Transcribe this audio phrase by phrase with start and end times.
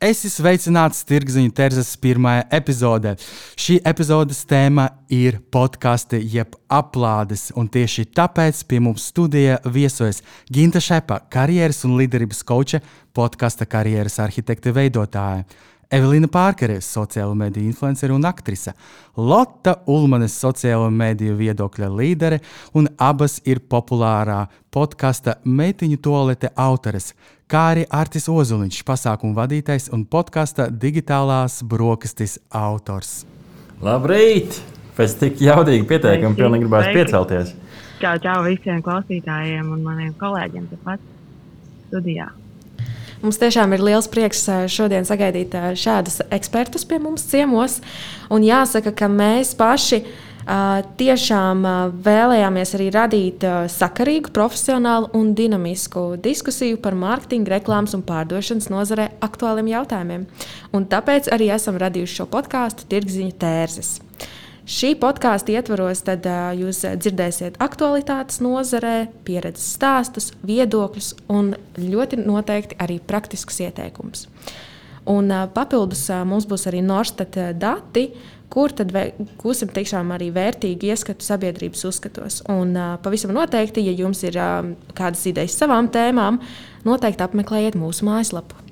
[0.00, 3.10] Es esmu sveicināts Tirgziņu terzas pirmajā epizodē.
[3.60, 10.80] Šī epizodes tēma ir podkāsti jeb aplādes, un tieši tāpēc pie mums studijā viesojas Ginta
[10.80, 12.80] Šepa, karjeras un līderības koča,
[13.12, 15.44] podkāsta karjeras arhitekte veidotāja.
[15.90, 18.76] Evelīna Pārkere, sociālo mediju influencere un aktrise,
[19.18, 22.38] Lotte Ulmane, sociālo mediju viedokļa līdere,
[22.78, 27.10] un abas ir populārā podkāsta Meitiņu toalete autores,
[27.50, 33.24] kā arī Artis Ozuliņš, pasākumu vadītājs un podkāsta digitālās brokastis autors.
[33.82, 34.60] Labrīt!
[34.94, 37.54] Pēc tik jaudīga pieteikuma pilnīgi gribēs piecelties.
[38.02, 41.02] Čau, čau visiem klausītājiem un maniem kolēģiem tepat
[41.88, 42.30] studijā.
[43.20, 47.78] Mums tiešām ir liels prieks šodien sagaidīt šādus ekspertus pie mums ciemos.
[48.32, 50.00] Un jāsaka, ka mēs paši
[51.00, 51.66] tiešām
[52.00, 59.68] vēlējāmies arī radīt sakarīgu, profesionālu un dinamisku diskusiju par mārketinga, reklāmas un pārdošanas nozarē aktuāliem
[59.76, 60.24] jautājumiem.
[60.72, 63.98] Un tāpēc arī esam radījuši šo podkāstu Tirgziņu tērzes.
[64.70, 72.78] Šī podkāstu ietvaros tad, uh, jūs dzirdēsiet aktualitātes nozarē, pieredzes stāstus, viedokļus un ļoti noteikti
[72.78, 74.28] arī praktiskus ieteikumus.
[75.10, 78.12] Un, uh, papildus uh, mums būs arī Norstat dati,
[78.50, 78.94] kur tad
[79.42, 82.40] gūsim tiešām arī vērtīgu ieskatu sabiedrības uzskatos.
[82.54, 86.38] Un uh, pavisam noteikti, ja jums ir uh, kādas idejas savām tēmām,
[86.86, 88.69] noteikti apmeklējiet mūsu mājaslapu.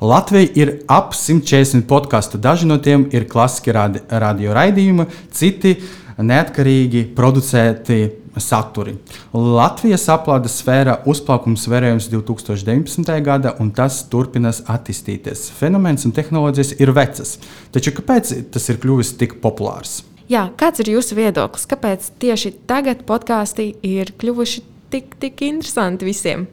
[0.00, 2.38] Latvija ir ap 140 podkāstu.
[2.38, 5.74] Daži no tiem ir klasiski radi, radio raidījumi, citi
[6.22, 7.98] neatkarīgi producēti
[8.38, 8.94] saturi.
[9.34, 13.10] Latvijas aplādes sfēra uzplaukums vērojams 2019.
[13.26, 15.48] gada, un tas turpinās attīstīties.
[15.58, 17.34] Fenomens un tehnoloģijas ir vecas,
[17.74, 20.04] taču kāpēc tas ir kļuvis tik populārs?
[20.30, 21.66] Jā, kāds ir jūsu viedoklis?
[21.66, 26.46] Kāpēc tieši tagad podkāstī ir kļuvuši tik, tik interesanti visiem?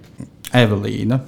[0.56, 1.20] Evelīna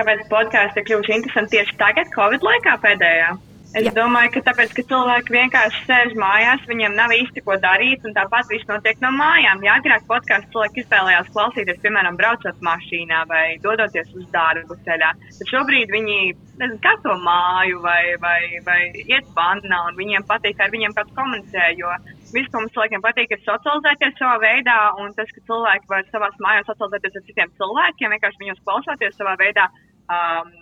[0.00, 3.30] kāpēc podkāsts ir kļuvuši interesanti tieši tagad, Covid laikā pēdējā?
[3.70, 3.90] Es Jā.
[3.94, 8.48] domāju, ka tāpēc, ka cilvēki vienkārši sēž mājās, viņiem nav īsti ko darīt, un tāpat
[8.50, 9.62] viss notiek no mājām.
[9.62, 15.10] Jā, agrāk podkāstu cilvēki izvēlējās klausīties, piemēram, braucot mašīnā vai dodoties uz darbu ceļā.
[15.38, 16.16] Tad šobrīd viņi
[16.58, 21.68] nezinu, kato māju vai, vai, vai iet vannā, un viņiem patīk, ar viņiem kāds komunicē.
[21.78, 21.94] Jo
[22.34, 26.32] viss, ko mums cilvēkiem patīk, ir socializēties savā veidā, un tas, ka cilvēki var savā
[26.42, 29.70] mājās socializēties ar citiem cilvēkiem, vienkārši viņus klausoties savā veidā
[30.16, 30.52] um,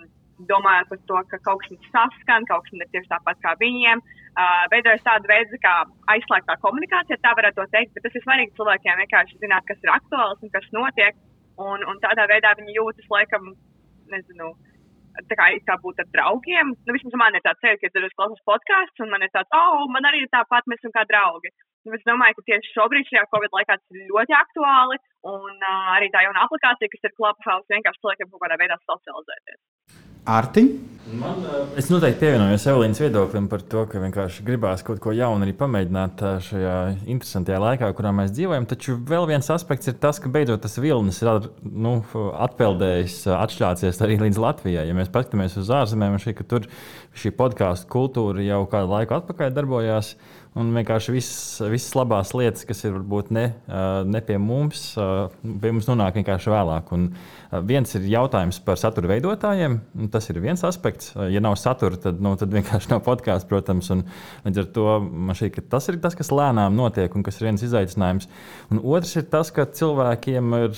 [0.47, 4.03] domājot par to, ka kaut kas mums saskan, kaut kas ir tieši tāpat kā viņiem.
[4.39, 5.73] Uh, veidojas tāda veida kā
[6.13, 10.45] aizslēgtā komunikācija, tā varētu teikt, bet tas ir svarīgi cilvēkiem vienkārši zināt, kas ir aktuāls
[10.45, 11.17] un kas notiek.
[11.59, 13.49] Un, un tādā veidā viņi jūtas, laikam,
[14.07, 14.53] nezinu,
[15.27, 16.71] tā kā, kā būt ar draugiem.
[16.85, 19.83] Nu, vismaz man ir tāds ceļš, ka es klausos podkāstus, un man ir tāds, oh,
[19.91, 21.51] man arī ir tāpat, mēs esam kā draugi.
[21.87, 24.99] Nu, es domāju, ka tieši šobrīd, šajā Covid laikā, tas ir ļoti aktuāli.
[25.29, 29.59] Un uh, arī tā jauna aplikācija, kas ir Clubhouse, vienkārši cilvēkiem kaut kādā veidā socializēties.
[30.29, 30.67] Artiņ?
[31.17, 31.39] Man,
[31.79, 36.21] es noteikti pievienojos Evelīnas viedoklim par to, ka vienkārši gribās kaut ko jaunu arī pamēģināt
[36.45, 36.75] šajā
[37.09, 38.67] interesantajā laikā, kurā mēs dzīvojam.
[38.69, 41.95] Taču vēl viens aspekts ir tas, ka beidzot tas vilnis ir nu,
[42.45, 44.85] atpeldējis, atšķācies arī līdz Latvijai.
[44.85, 46.69] Ja mēs paskatāmies uz ārzemēm, šī, tur
[47.17, 50.13] šī podkāstu kultūra jau kādu laiku atpakaļ darbojās.
[50.57, 53.43] Un vienkārši visas, visas labās lietas, kas ir varbūt ne,
[54.09, 56.89] ne pie mums, pie mums nonāk vienkārši vēlāk.
[56.95, 57.05] Un
[57.69, 59.77] viens ir jautājums par satura veidotājiem.
[60.09, 61.13] Tas ir viens aspekts.
[61.29, 63.91] Ja nav satura, tad, nu, tad vienkārši nav podkāsts, protams.
[63.93, 64.03] Un,
[64.47, 67.51] līdz ar to man šķiet, ka tas ir tas, kas lēnām notiek un kas ir
[67.51, 68.25] viens izaicinājums.
[68.73, 70.77] Un otrs ir tas, ka cilvēkiem ir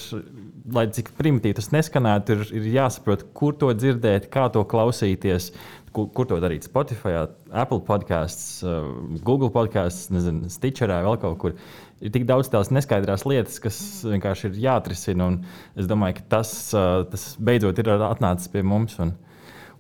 [0.69, 5.51] lai cik primitīvi tas neskanētu, ir, ir jāsaprot, kur to dzirdēt, kā to klausīties
[5.95, 6.65] kur, kur to darīt.
[6.67, 7.15] Spotify,
[7.51, 8.91] Apple podkāsts, uh,
[9.25, 10.11] Google podkāsts,
[10.53, 11.57] Stitcherā, vēl kaut kur.
[12.01, 13.77] Ir tik daudz tās neskaidrās lietas, kas
[14.07, 15.29] vienkārši ir jāatrisina.
[15.77, 18.97] Es domāju, ka tas, uh, tas beidzot ir atnācis pie mums.
[19.03, 19.13] Un,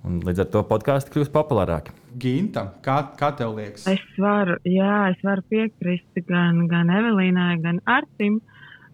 [0.05, 1.95] un līdz ar to podkāstu kļūst populārāki.
[2.21, 3.87] Ginta, kā, kā tev liekas?
[3.89, 8.41] Es varu, jā, es varu piekrist gan, gan Evelīnai, gan Artim.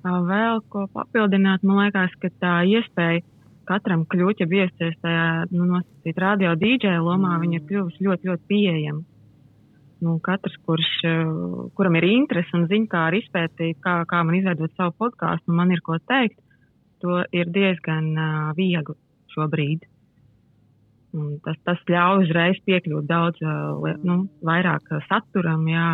[0.07, 3.25] Vēl ko papildināt, man liekas, ka tā iespēja
[3.67, 7.43] katram kļūt, ja iesties tajā nu, nosacīt radio dīdžeja lomā, mm.
[7.43, 9.05] viņi ir kļuvuši ļoti, ļoti pieejami.
[10.05, 10.89] Nu, katrs, kurš,
[11.77, 15.73] kuram ir interese un zina, kā izpētīt, kā, kā man izveidot savu podkāstu, un man
[15.73, 16.37] ir ko teikt,
[17.01, 18.93] to ir diezgan uh, viegli
[19.33, 19.87] šobrīd.
[21.45, 23.41] Tas, tas ļauj uzreiz piekļūt daudz
[24.05, 25.63] nu, vairāk saturam.
[25.71, 25.87] Jā.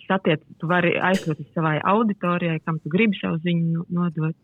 [0.00, 4.36] Tas attiec, tu vari aizsūt savai auditorijai, kam tu gribi savu ziņu nodot.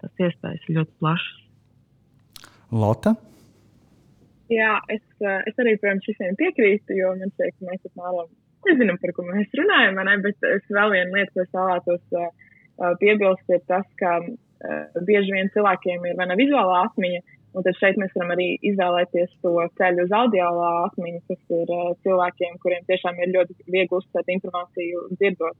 [0.00, 1.41] Tas iespējas ļoti plašas.
[2.72, 3.14] Lota?
[4.52, 8.30] Jā, es, es arī, protams, visiem piekrītu, jo man šķiet, ka mēs apmēram
[8.68, 10.16] nezinām, par ko mēs runājam, ne?
[10.24, 12.32] bet es vēl vienu lietu, ko es vēlētos uh,
[13.00, 17.22] piebilst, ir tas, ka uh, bieži vien cilvēkiem ir vai ne vizuālā atmiņa,
[17.52, 21.92] un tad šeit mēs varam arī izvēlēties to ceļu uz audiālā atmiņu, kas ir uh,
[22.06, 25.58] cilvēkiem, kuriem tiešām ir ļoti viegli uztvert informāciju dzirdot.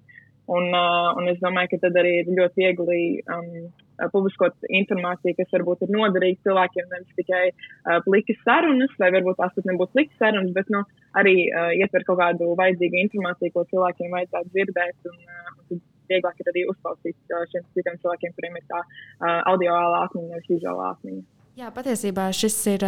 [0.52, 3.70] Un, uh, un es domāju, ka tad arī ir ļoti viegli um,
[4.12, 9.54] publiskot informāciju, kas varbūt ir noderīga cilvēkiem, nevis tikai uh, plikas sarunas, vai varbūt tās
[9.56, 10.82] pat nebūtu plikas sarunas, bet nu,
[11.20, 15.12] arī uh, ietver kaut kādu vajadzīgu informāciju, ko cilvēkiem vajadzētu dzirdēt.
[15.12, 19.38] Un, uh, un vieglāk ir arī uzklausīt uh, šiem citiem cilvēkiem, kuriem ir tā uh,
[19.54, 21.41] audioālā atmiņa, nevis vizuālā atmiņa.
[21.52, 22.84] Jā, patiesībā šis ir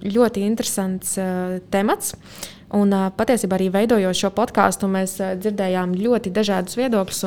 [0.00, 1.10] ļoti interesants
[1.68, 2.14] temats.
[2.72, 7.20] Un patiesībā arī veidojot šo podkāstu, mēs dzirdējām ļoti dažādus viedokļus.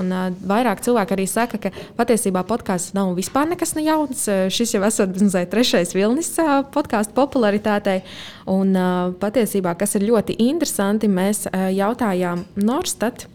[0.49, 1.69] Vairāk cilvēki arī saka, ka
[1.99, 4.23] patiesībā podkāsts nav vispār nekas ne jauns.
[4.25, 6.33] Šis jau esat zināms, trešais vilnis
[6.73, 7.99] podkāstu popularitātei.
[8.49, 8.73] Un
[9.21, 11.45] patiesībā, kas ir ļoti interesanti, mēs
[11.77, 13.27] jautājām Norstat.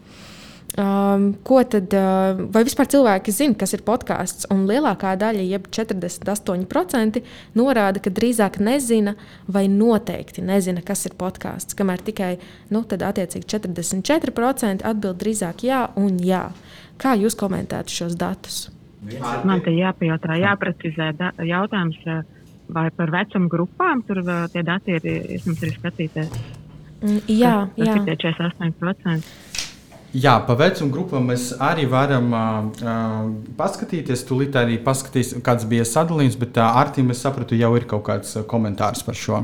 [0.75, 4.45] Um, ko tad, uh, vai vispār cilvēki zina, kas ir podkāsts?
[4.53, 7.21] Un lielākā daļa, jeb 48%,
[7.57, 9.15] norāda, ka drīzāk nezina
[9.47, 11.73] vai noteikti nezina, kas ir podkāsts.
[11.77, 12.35] Kamēr tikai
[12.69, 16.51] nu, 44% atbild drīzāk jā un jā.
[17.01, 18.69] Kā jūs komentētu šos datus?
[19.47, 21.13] Man te jāpajautā, jāprecizē
[21.47, 22.21] jautājums, uh,
[22.69, 25.03] vai par vecuma grupām tur uh, tie dati ir,
[25.39, 26.29] ir, ir skatīties.
[27.01, 27.79] Mm, jā, jā.
[27.81, 29.46] Tas ir tie 48%.
[30.15, 33.25] Jā, pa vecuma grupām mēs arī varam uh,
[33.59, 34.23] paskatīties.
[34.29, 38.37] Tūlīt arī paskatīsim, kāds bija sadalījums, bet uh, Artiņš, es sapratu, jau ir kaut kāds
[38.47, 39.41] komentārs par šo.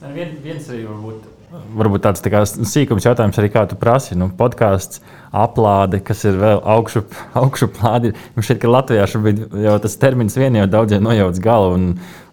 [0.00, 1.28] Vien, viens arī varbūt.
[1.50, 4.14] Varbūt tāds tā sīkums jautājums arī, kā tu prasi.
[4.18, 5.00] Nu, podkāsts,
[5.34, 8.12] aplāde, kas ir vēl augšup, augšuplāde.
[8.34, 11.78] Man šķiet, ka Latvijā šobrīd jau tas termins vien jau daudziem nojauc galvu.
[11.78, 11.88] Un,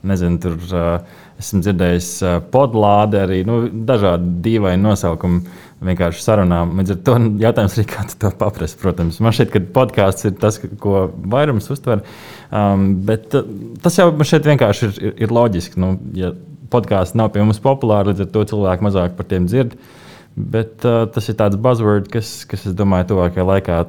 [0.08, 5.42] nezinu, tur uh, esmu dzirdējis uh, podlāde, arī nu, dažādi dīvaini nosaukumi
[5.86, 6.74] vienkārši sarunām.
[6.80, 8.80] Līdz ar to jautājums arī, kā tu to paprasti.
[8.82, 12.02] Protams, man šķiet, ka podkāsts ir tas, ko vairums uztver.
[12.50, 13.46] Um, bet uh,
[13.84, 15.80] tas jau šeit vienkārši ir, ir, ir loģiski.
[15.84, 16.34] Nu, ja
[16.74, 19.78] podkāsts nav pie mums populāri, līdz ar to cilvēki mazāk par tiem dzird.
[20.38, 23.82] Bet uh, tas ir tāds buzzword, kas, kas es domāju, tuvākajā laikā.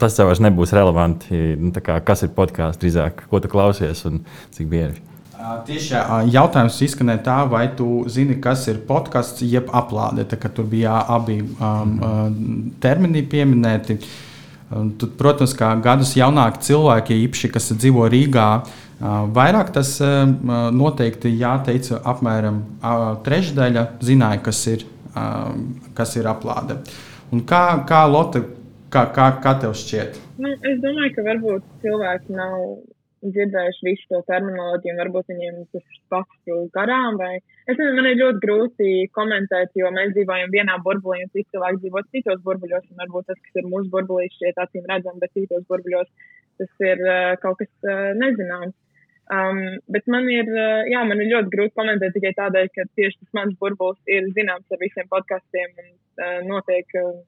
[0.00, 1.54] Tas jau nebūs relevanti.
[1.60, 4.24] Nu, kā, kas ir podkāsts drīzāk, ko tu klausies un
[4.56, 5.13] cik bieži.
[5.44, 5.98] Tieši
[6.32, 10.24] jautājums izskanēja tā, vai tu zini, kas ir podkāsts, jeb aplāde.
[10.30, 11.98] Tur bija abi um,
[12.80, 13.98] termini pieminēti.
[14.74, 18.48] Tad, protams, kā gadus jaunāki cilvēki, īpaši, kas dzīvo Rīgā,
[19.36, 22.62] vairāk tas noteikti jāteica apmēram
[23.26, 24.86] trešdaļa zināja, kas ir,
[25.94, 26.80] kas ir aplāde.
[27.34, 28.46] Un kā, kā Lotte,
[28.88, 30.18] kā, kā, kā tev šķiet?
[30.40, 32.58] Nu, es domāju, ka varbūt cilvēki nav
[33.24, 37.18] dzirdējuši visu to terminoloģiju, un varbūt viņiem tas pats garām.
[37.20, 37.38] Vai...
[37.64, 41.82] Es nezinu, man ir ļoti grūti komentēt, jo mēs dzīvojam vienā burbulī, un citi cilvēki
[41.84, 42.88] dzīvo citos burbuļos.
[43.02, 46.10] Varbūt tas, kas ir mūsu burbulī, šķiet acīm redzams, bet citos burbuļos
[46.60, 48.76] tas ir uh, kaut kas uh, nezināms.
[49.32, 53.22] Um, bet man ir, uh, jā, man ir ļoti grūti komentēt tikai tādēļ, ka tieši
[53.22, 56.98] tas mans burbulis ir zināms ar visiem podkastiem un uh, notiek.
[57.00, 57.22] Uh,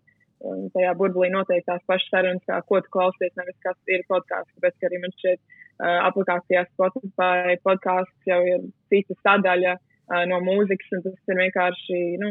[0.75, 4.53] Tajā burbulī noteikti tās pašas sarunas, kā ko tu klausies, nevis kas ir podkāsts.
[4.59, 5.41] Tāpēc arī man šķiet,
[5.77, 11.37] uh, Uh, aplikācijā Spotify podkāsts jau ir cita sadaļa uh, no mūzikas, un tas ir
[11.37, 12.31] vienkārši nu,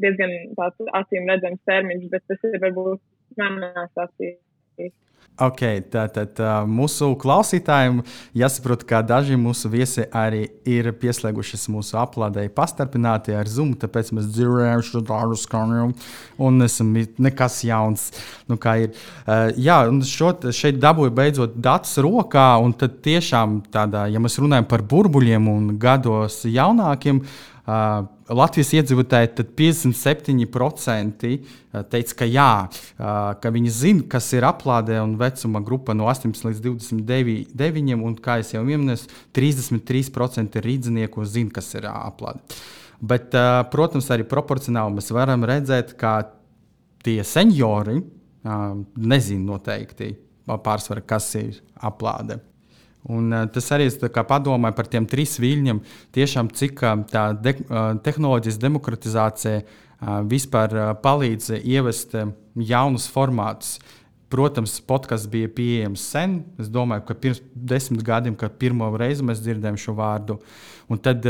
[0.00, 3.02] diezgan tāds acīm redzams termins, bet tas ir varbūt
[3.36, 4.38] manās acīs.
[5.36, 7.98] Okay, tātad mūsu klausītājiem
[8.40, 14.30] jāsaprot, ka daži mūsu viesi arī ir pieslēgušies mūsu aplādēji pastarpināti ar Zoom, tāpēc mēs
[14.32, 15.90] dzirdējām tādu skaņu
[16.40, 18.06] un esam nekas jauns.
[18.48, 18.94] Nu, ir,
[19.26, 24.40] uh, jā, un šo, šeit dabūju beidzot datus rokā, un tad tiešām tādā, ja mēs
[24.40, 31.30] runājam par burbuļiem un gados jaunākiem, uh, Uh, Latvijas iedzīvotāji 57%
[31.90, 36.46] teica, ka jā, uh, ka viņi zina, kas ir aplādē un vecuma grupa no 18
[36.46, 42.38] līdz 29, un, kā jau minēju, 33% rīznieku zina, kas ir aplādē.
[43.02, 46.20] Bet, uh, protams, arī proporcionāli mēs varam redzēt, ka
[47.02, 47.98] tie seniori
[48.46, 50.14] nezina noteikti
[50.46, 52.38] pārsvarā, kas ir aplāde.
[53.06, 53.86] Un, uh, tas arī
[54.26, 55.80] padomāja par tiem trīs viļņiem,
[56.16, 59.66] tiešām cik uh, tā de, uh, tehnoloģijas demokratizācija
[60.28, 62.10] vispār palīdz ievest
[62.52, 63.78] jaunus formātus.
[64.28, 66.34] Protams, podkāsts bija pieejams sen.
[66.60, 70.36] Es domāju, ka pirms desmit gadiem, kad pirmo reizi mēs dzirdējām šo vārdu,
[70.92, 71.24] un tad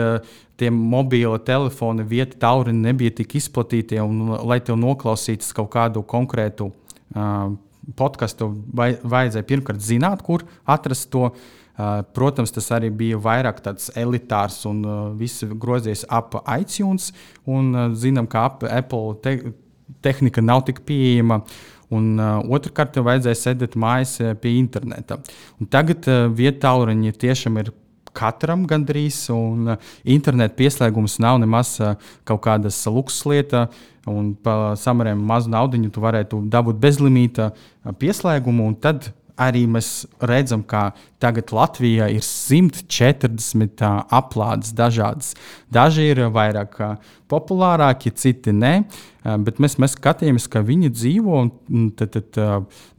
[0.58, 6.72] tie mobilo telefoni vieta tauriņi nebija tik izplatīti, un, lai tev noklausītos kaut kādu konkrētu
[6.72, 7.54] uh,
[7.94, 11.28] podkāstu, vajadzēja pirmkārt zināt, kur atrast to.
[11.30, 11.55] Uh,
[12.16, 14.80] protams, tas arī bija vairāk tāds elitārs un
[15.18, 17.10] viss grozījies ap iTunes.
[17.44, 19.36] Un, zinām, ka Apple te
[20.02, 21.42] tehnika nav tik pieejama.
[21.94, 25.20] Un uh, otrkārt, tev vajadzēja sēdēt mājas uh, pie interneta.
[25.60, 27.70] Un tagad uh, vietāluņi tiešām ir
[28.16, 31.94] katram gandrīz, un uh, interneta pieslēgums nav nemaz uh,
[32.26, 33.68] kaut kāda luksuslieta.
[34.10, 37.48] Un par samariem mazu naudu tu varētu dabūt bezlimīta
[37.98, 39.08] pieslēgumu, un tad
[39.40, 40.90] arī mēs redzam, ka
[41.22, 45.34] tagad Latvijā ir 140 aplādes dažādas.
[45.72, 46.78] Daži ir vairāk
[47.30, 48.72] populārāki, citi nē.
[49.42, 51.40] Bet mēs, mēs skatījāmies, ka viņi dzīvo.
[51.98, 52.40] Tad, tad,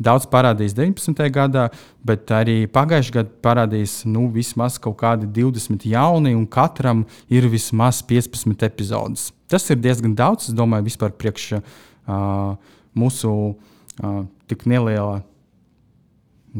[0.04, 1.24] daudz parādījās 19.
[1.34, 1.68] gadā,
[2.08, 8.04] bet arī pagājušajā gadā parādījās nu, vismaz kaut kādi 20 jauni, un katram ir vismaz
[8.06, 9.32] 15 epizodes.
[9.48, 12.58] Tas ir diezgan daudz, es domāju, vispār priekš uh,
[12.98, 15.22] mūsu uh, tik nelielā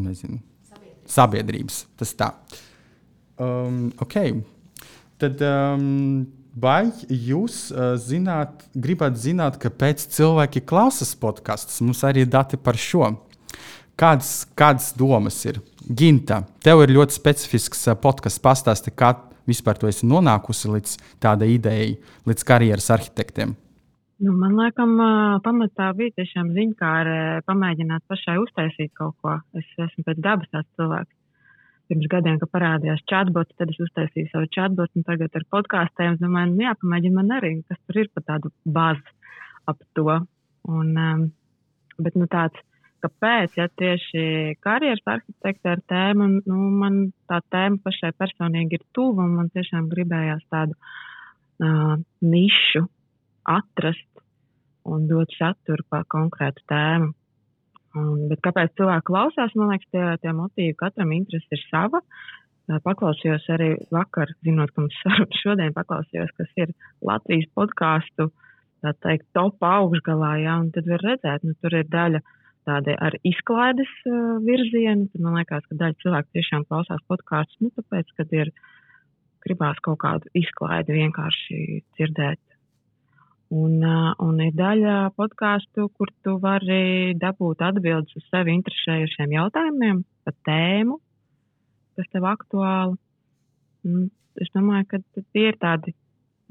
[0.04, 0.40] nezinu,
[0.70, 1.14] sabiedrības.
[1.14, 1.78] sabiedrības.
[2.00, 2.32] Tas tā.
[3.38, 4.34] Um, okay.
[5.22, 6.26] Tad, um,
[6.58, 11.82] vai jūs uh, zināt, gribat zināt, kāpēc cilvēki klausās podkastus?
[11.86, 13.14] Mums arī ir dati par šo.
[13.98, 15.62] Kādas, kādas domas ir?
[15.88, 18.42] Ginta, tev ir ļoti specifisks uh, podkāsts.
[18.44, 19.16] Pastāsti, kā
[19.50, 21.96] vispār tu esi nonākusi līdz tādai idejai,
[22.30, 23.56] līdz karjeras arhitektiem.
[24.18, 24.94] Nu, man liekas,
[25.46, 29.36] pamatā bija tiešām ziņkāre pamēģināt pašai uztaisīt kaut ko.
[29.60, 31.14] Es esmu pēc dabas tāds cilvēks.
[31.88, 36.56] Pirms gadiem, kad parādījās chatbots, tad es uztaisīju savu chatbotu, un tagad ar podkāstiem domāju,
[36.56, 39.06] nu, jāpamēģina man arī, kas tur ir pa tādu bāzi
[39.70, 40.18] ap to.
[40.66, 41.24] Un, um,
[42.02, 42.66] bet, nu, tāds,
[43.06, 49.30] kāpēc, ja tieši karjeras arhitekta ar tēmu, nu, man tā tēma pašai personīgi ir tuva,
[49.30, 52.88] un man tiešām gribējās tādu uh, nišu
[53.48, 54.24] atrast
[54.88, 57.14] un dot saturu par konkrētu tēmu.
[57.98, 59.56] Un, bet kāpēc cilvēki klausās?
[59.58, 62.02] Man liekas, tie, tie motīvi katram interesi ir sava.
[62.84, 66.74] Paklausījos arī vakar, zinot, ka mums saruna šodien paklausījos, kas ir
[67.08, 68.28] Latvijas podkāstu
[69.04, 72.22] teikt, top augšgalā, un tad var redzēt, nu, tur ir daļa
[72.68, 75.08] tāda ar izklaides uh, virzienu.
[75.14, 78.52] Tad man liekas, ka daļa cilvēku tiešām klausās podkāstus, nu, tāpēc, kad ir
[79.48, 82.42] gribās kaut kādu izklaidi vienkārši dzirdēt
[83.48, 83.80] Un,
[84.20, 90.98] un ir daļa podkāstu, kur tu vari dabūt atbildes uz sevi interesējušiem jautājumiem par tēmu,
[91.96, 92.98] kas tev aktuāli.
[93.88, 94.10] Un
[94.44, 95.96] es domāju, ka tie ir tādi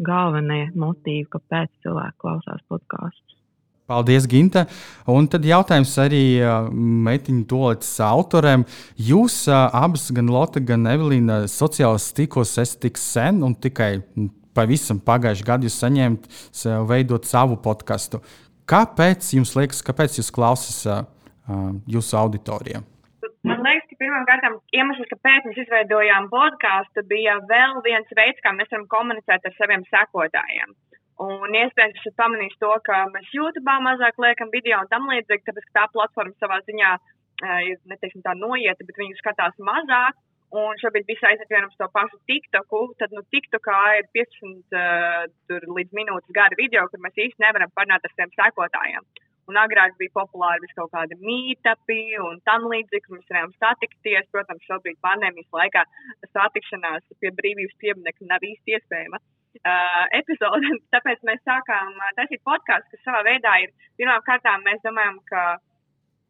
[0.00, 3.36] galvenie motīvi, kāpēc cilvēki klausās podkāstus.
[3.86, 4.64] Paldies, Ginte.
[5.06, 6.24] Un tad jautājums arī
[7.06, 8.64] meitiņu toaletes autoriem.
[8.98, 13.92] Jūs abas, gan Lotte, gan Evelīna, sociālajos tīklos esat tik sen un tikai
[14.56, 16.28] pavisam pagājušajā gadā jūs saņēmat
[16.88, 18.22] veidot savu podkāstu.
[18.66, 21.04] Kāpēc jums liekas, kāpēc jūs klausāties uh,
[21.86, 22.82] jūsu auditorijā?
[23.46, 28.72] Man liekas, ka pirmkārt, iemesls, kāpēc mēs izveidojām podkāstu, bija vēl viens veids, kā mēs
[28.72, 30.74] varam komunicēt ar saviem sekotājiem.
[31.22, 35.68] Un iespējams, jūs pamanījāt to, ka mēs YouTube mazāk liekam video un tam līdzīgi, tāpēc,
[35.68, 36.90] ka tā platforma savā ziņā
[37.70, 40.18] ir, neteiksim, tā noieta, bet viņi skatās mazāk.
[40.54, 42.82] Un šobrīd viss aiziet vienam uz to pašu TikToku.
[43.00, 48.06] Tad, nu, TikTokā ir 15 uh, līdz minūtes gari video, kur mēs īsti nevaram parunāt
[48.06, 49.08] ar saviem sekotājiem.
[49.50, 54.30] Un agrāk bija populāri vis kaut kādi mītāpi un tam līdzīgi, kur mēs varējām satikties.
[54.34, 55.84] Protams, šobrīd pandēmijas laikā
[56.30, 59.22] satikšanās pie brīvības pieminiekta nav īsti iespējama.
[59.56, 65.18] Uh, epizode, tāpēc mēs sākām taisīt podkāstu, kas savā veidā ir pirmām kārtām mēs domājam,
[65.30, 65.46] ka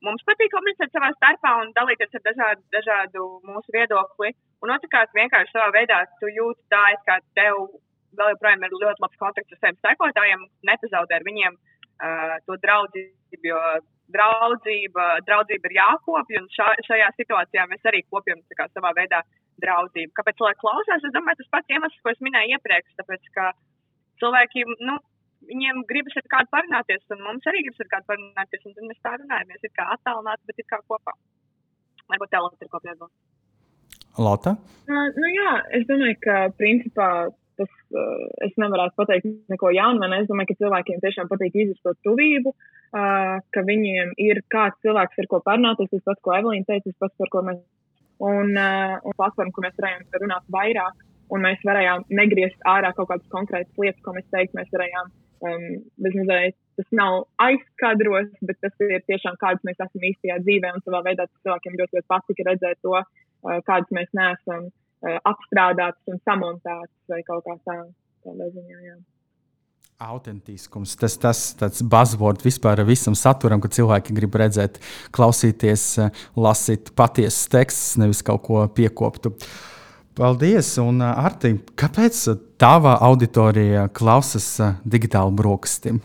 [0.07, 4.33] mums patīk komunicēt savā starpā un dalīties ar dažādu, dažādu mūsu viedokli.
[4.65, 7.67] Un otrkārt, vienkārši savā veidā tu jūti tā, it kā tev
[8.17, 13.43] vēl joprojām ir ļoti labs kontakts ar saviem sekotājiem, nepazaudē ar viņiem uh, to draudzību,
[13.51, 13.61] jo
[14.15, 19.23] draudzība, draudzība ir jākopja, un šā, šajā situācijā mēs arī kopjam kā, savā veidā
[19.63, 20.15] draudzību.
[20.17, 21.05] Kāpēc cilvēki klausās?
[21.05, 23.51] Es domāju, tas pats iemesls, ko es minēju iepriekš, tāpēc, ka
[24.23, 24.99] cilvēki, nu,
[25.51, 29.01] viņiem gribas ar kādu parunāties, un mums arī gribas ar kādu parunāties, un tad mēs
[29.07, 29.65] tā runājamies.
[29.65, 31.17] Ir kā attālināti, bet ir kā kopā.
[32.11, 33.17] Varbūt tā Lata ir ko piebilst.
[34.17, 34.55] Lata?
[34.89, 37.09] Uh, nu jā, es domāju, ka principā
[37.57, 41.83] tas, uh, es nevaru pateikt neko jaunu, man es domāju, ka cilvēkiem tiešām patīk izjust
[41.85, 46.69] to tuvību, uh, ka viņiem ir kāds cilvēks, ar ko parunāties, tas pats, ko Evelīna
[46.69, 47.61] teica, tas pats, par ko mēs,
[48.25, 53.11] un, uh, un platforma, kur mēs varējām runāt vairāk, un mēs varējām negriezt ārā kaut
[53.11, 55.13] kādas konkrētas lietas, ko mēs teikt, mēs varējām
[55.45, 55.67] um,
[56.03, 60.73] bezmazliet tas nav aizkadros, bet tas ir tiešām kāds mēs esam īstajā dzīvē.
[60.77, 66.13] Un savā veidā cilvēkiem ļoti, ļoti patika redzēt to, uh, kādas mēs neesam uh, apstrādātas
[66.13, 67.79] un samontētas vai kaut kā tā,
[68.27, 68.81] tādā ziņā.
[68.91, 68.99] Jā.
[69.97, 74.77] Autentiskums, tas tas tāds buzzword vispār visam saturam, ka cilvēki grib redzēt,
[75.17, 75.87] klausīties,
[76.37, 79.33] lasīt patiesus tekstus, nevis kaut ko piekoptu.
[80.17, 82.19] Paldies, un Arti, kāpēc
[82.57, 84.47] tava auditorija klausās
[84.89, 85.99] digitālu brokastīm?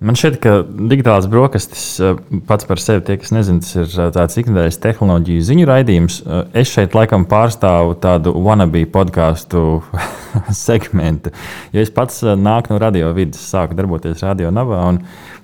[0.00, 4.06] Man šķiet, ka digitālās brokastis eh, pats par sevi, tie, kas nezina, tas ir eh,
[4.14, 6.14] tāds ikdienas tehnoloģiju ziņu raidījums.
[6.24, 9.82] Eh, es šeit laikam pārstāvu tādu wannabe podkāstu
[10.56, 11.34] segmentu.
[11.76, 14.86] Jo es pats nāku no radio vidas, sāku darboties radio navā.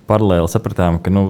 [0.09, 1.27] Paralēli sapratām, ka nu,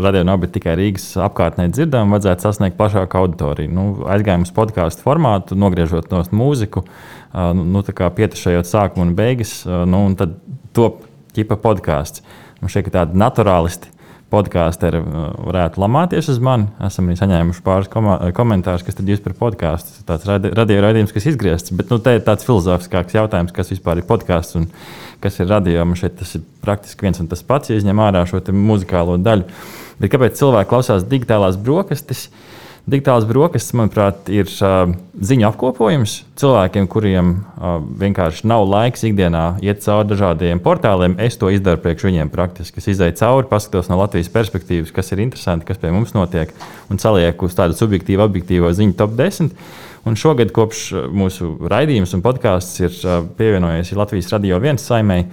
[0.00, 3.74] radio nav tikai Rīgas apkārtnē dzirdama, vajadzētu sasniegt plašāku auditoriju.
[3.74, 6.86] Nu, aizgājām uz podkāstu formātu, nogriežot no mūziku,
[7.34, 10.38] nu, pietušajot sākumu un beigas, nu, un tad
[10.72, 11.02] top
[11.36, 12.24] ķipa podkāsts.
[12.60, 13.92] Man šķiet, ka tādi naturālisti
[14.30, 16.68] podkāsteri varētu lamāties uz mani.
[16.86, 20.04] Esam arī saņēmuši pāris komentārus, kas tad jūs par podkāstu.
[20.06, 21.74] Tāds radio raidījums, kas izgriezts.
[21.74, 24.68] Bet nu, te ir tāds filozofiskāks jautājums, kas vispār ir podkāsts un
[25.24, 25.82] kas ir radio.
[25.82, 29.48] Man šeit tas ir praktiski viens un tas pats, ja izņem ārā šo muzikālo daļu.
[30.00, 32.28] Bet kāpēc cilvēki klausās digitālās brokastis?
[32.30, 32.49] Uh,
[32.88, 39.82] Digitālās brokastis, manuprāt, ir uh, ziņu apkopojums cilvēkiem, kuriem uh, vienkārši nav laiks ikdienā iet
[39.84, 41.18] cauri dažādiem portāliem.
[41.20, 42.80] Es to izdaru priekš viņiem praktiski.
[42.80, 46.54] Es izēju cauri, paskatos no Latvijas perspektīvas, kas ir interesanti, kas pie mums notiek,
[46.88, 49.52] un salieku uz tādu subjektīvu, objektīvo ziņu top 10.
[50.08, 52.94] Un šogad, kopš mūsu raidījums un podkāsts ir
[53.36, 55.26] pievienojies Latvijas radio viens saimē,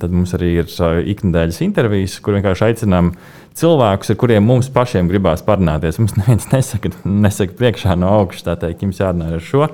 [0.00, 0.72] tad mums arī ir
[1.12, 6.00] ikdienas intervijas, kur vienkārši aicinām uh, cilvēkus, ar kuriem mums pašiem gribās parunāties.
[6.00, 9.70] Mums neviens nesaka, nesaka priekšā no augšas, tā teikt, jums jārunā ar šo.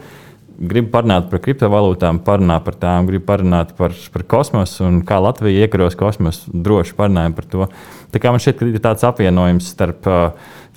[0.56, 5.66] Gribu parunāt par kriptovalūtām, parunāt par tām, gribu parunāt par, par kosmosu un kā Latvija
[5.66, 6.48] iekaros kosmosu.
[6.48, 7.68] Droši parunājam par to.
[8.14, 10.08] Tā kā man šķiet, ka ir tāds apvienojums starp,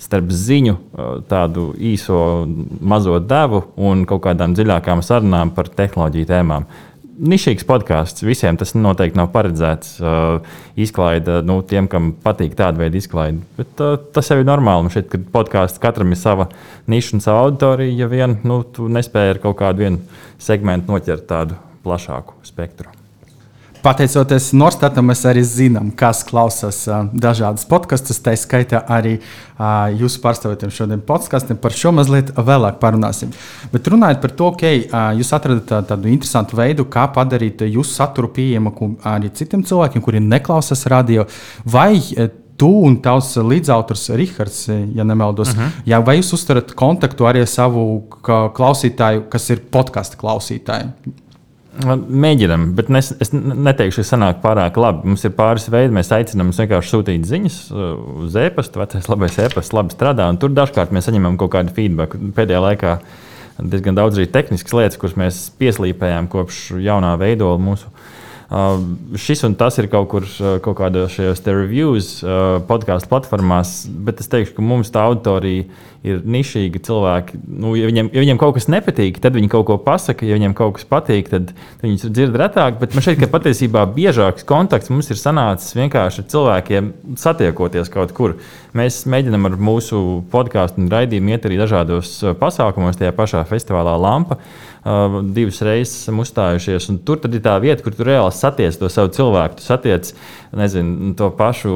[0.00, 0.76] starp ziņu,
[1.32, 2.20] tādu īso
[2.80, 6.68] mazo devu un kaut kādām dziļākām sarunām par tehnoloģiju tēmām
[7.20, 8.24] nišīgs podkāsts.
[8.24, 9.96] Visiem tas noteikti nav paredzēts.
[10.00, 13.42] Uh, izklaide nu, tiem, kam patīk tāda veida izklaide.
[13.58, 14.86] Bet uh, tas jau ir normāli.
[14.86, 16.48] Man šķiet, ka podkāsts katram ir sava
[16.90, 17.98] niša un sava auditorija.
[18.04, 19.92] Ja vien nu, tu nespēji ar kaut kādu
[20.40, 22.99] segmentu noķert tādu plašāku spektru.
[23.80, 28.18] Pateicoties Norstatam, mēs arī zinām, kas klausās uh, dažādas podkastus.
[28.20, 31.56] Tā skaitā arī uh, jūsu pārstāvjiem šodien podkastiem.
[31.60, 33.32] Par šo mazliet vēlāk parunāsim.
[33.72, 37.94] Bet runājot par to, ka uh, jūs atradat uh, tādu interesantu veidu, kā padarīt jūsu
[37.94, 38.74] saturu pieejamu
[39.08, 41.24] arī citiem cilvēkiem, kuri neklausās radio.
[41.64, 42.28] Vai uh,
[42.60, 45.64] tu un tavs līdzautors Rihards, ja nemaldos, uh mhm.
[45.64, 45.88] -huh.
[45.94, 48.04] jā, vai jūs uztarat kontaktu arī ar savu
[48.60, 50.92] klausītāju, kas ir podkāstu klausītāji?
[51.70, 55.06] Mēģinam, bet es, es neteikšu, ka sanāk pārāk labi.
[55.12, 55.94] Mums ir pāris veidi.
[55.94, 57.92] Mēs aicinām vienkārši sūtīt ziņas uh,
[58.26, 60.26] uz e-pasta, vecais labais e-pasts, labi strādā.
[60.42, 62.18] Tur dažkārt mēs saņemam kaut kādu feedback.
[62.36, 62.96] Pēdējā laikā
[63.60, 67.92] diezgan daudz arī tehniskas lietas, kuras mēs pieslīpējām kopš jaunā veidola mūsu.
[68.50, 68.80] Uh,
[69.14, 74.18] šis un tas ir kaut kur uh, kaut kādos šajos reviews, uh, podkāstu platformās, bet
[74.18, 75.68] es teikšu, ka mums tā auditorija
[76.02, 77.38] ir nišīgi cilvēki.
[77.46, 80.26] Nu, ja, viņiem, ja viņiem kaut kas nepatīk, tad viņi kaut ko pasaka.
[80.26, 81.52] Ja viņiem kaut kas patīk, tad
[81.84, 82.80] viņi dzird retāk.
[82.80, 88.38] Bet man ka patiesībā biežāks kontakts mums ir sanācis vienkārši ar cilvēkiem satiekoties kaut kur.
[88.74, 93.94] Mēs mēģinām ar mūsu podkāstu un raidījumu iet arī dažādos uh, pasākumos, tajā pašā festivālā
[94.00, 94.40] Lampa.
[94.40, 96.86] Uh, divas reizes esam uzstājušies.
[97.04, 99.58] Tur ir tā vieta, kur tu reāli satiec to savu cilvēku.
[99.58, 100.12] Tu satiec
[100.56, 101.74] nezinu, to pašu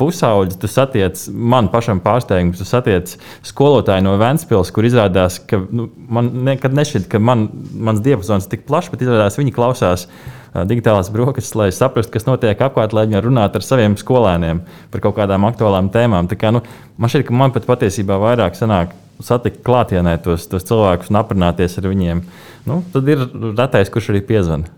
[0.00, 3.14] pusauģi, tu satiec man pašam pārsteigumu, tu satiec
[3.46, 7.46] skolotāju no Vēncpils, kur izrādās, ka nu, man nekad nešķiet, ka man,
[7.78, 10.08] mans diapazons ir tik plašs, bet izrādās viņi klausās
[10.50, 15.14] digitālās brokastis, lai saprastu, kas notiek apkārt, lai viņi runātu ar saviem skolēniem par kaut
[15.20, 16.26] kādām aktuālām tēmām.
[16.26, 16.64] Tā kā, nu,
[16.98, 21.78] man šķiet, ka man pat patiesībā vairāk sanāk satikt klātienē tos, tos cilvēkus un aprunāties
[21.80, 22.22] ar viņiem.
[22.68, 23.24] Nu, tad ir
[23.56, 24.76] retais, kurš arī piezvanīja.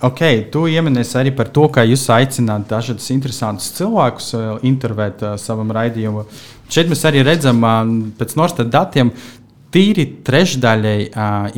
[0.00, 5.34] Ok, tu ieminies arī par to, ka jūs aicināt dažādus interesantus cilvēkus uh, intervēt uh,
[5.36, 6.24] savam raidījumam.
[6.72, 7.82] Šeit mēs arī redzam, uh,
[8.16, 9.10] pēc Norstat datiem,
[9.70, 11.12] tīri trešdaļai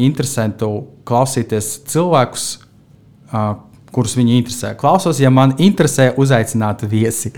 [0.05, 0.73] interesantu
[1.09, 2.49] klausīties cilvēkus,
[3.93, 4.73] kurus viņi interesē.
[4.79, 7.33] Klausos, ja man interesē uzaicināt viesi.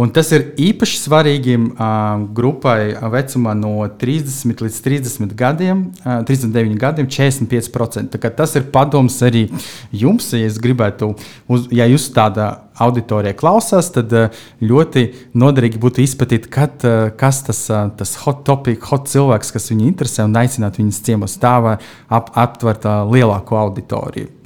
[0.00, 6.78] Un tas ir īpaši svarīgi uh, grupai vecumā no 30 līdz 30 gadiem, uh, 39
[6.80, 8.16] gadiem, 45%.
[8.38, 9.48] Tas ir padoms arī
[9.92, 11.12] jums, ja gribētu,
[11.50, 12.48] uz, ja jūs tādā
[12.80, 18.46] auditorijā klausās, tad uh, ļoti noderīgi būtu izpētīt, kad, uh, kas tas, uh, tas hot
[18.48, 21.58] topic, hot cilvēks, kas viņu interesē, un aicināt viņus ciemos tā,
[22.08, 24.39] ap, aptvert lielāku auditoriju.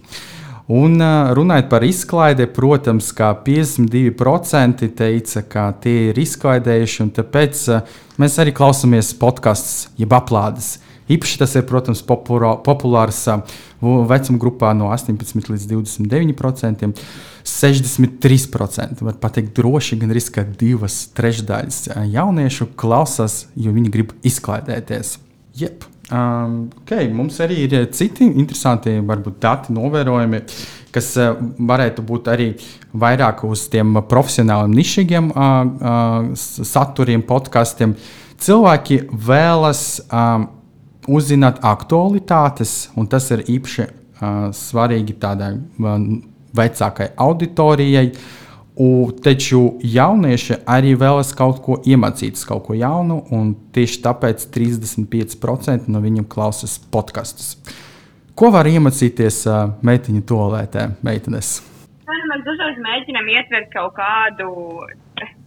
[0.73, 0.97] Un
[1.37, 7.61] runājot par izklaidi, protams, kā 52% teica, ka tie ir izklaidējuši, un tāpēc
[8.17, 10.79] mēs arī klausāmies podkastus, jeb aplādes.
[11.13, 13.21] Īpaši tas ir, protams, populārs
[14.09, 17.05] vecuma grupā no 18 līdz 29%.
[17.45, 20.23] 63% var teikt, droši gan arī
[20.57, 25.19] divas trešdaļas jauniešu klausās, jo viņi grib izklaidēties.
[25.61, 25.85] Jep.
[26.13, 30.41] Um, okay, mums arī ir citi interesanti varbūt, dati, novērojumi,
[30.93, 32.51] kas uh, varētu būt arī
[32.93, 37.97] vairāk uz tiem profesionāliem, nišīgiem uh, uh, saturiem, podkastiem.
[38.45, 40.47] Cilvēki vēlas um,
[41.09, 45.99] uzzināt aktualitātes, un tas ir īpaši uh, svarīgi tādai uh,
[46.55, 48.11] vecākai auditorijai.
[48.13, 48.44] Uh,
[48.75, 55.87] U, taču jaunieši arī vēlas kaut ko iemācīties, kaut ko jaunu, un tieši tāpēc 35%
[55.95, 57.55] no viņiem klausās podkastus.
[58.35, 61.61] Ko var iemācīties uh, meitiņu toalētē, meitenes?
[62.05, 64.51] Mēs dažreiz mēģinām ietvert kaut kādu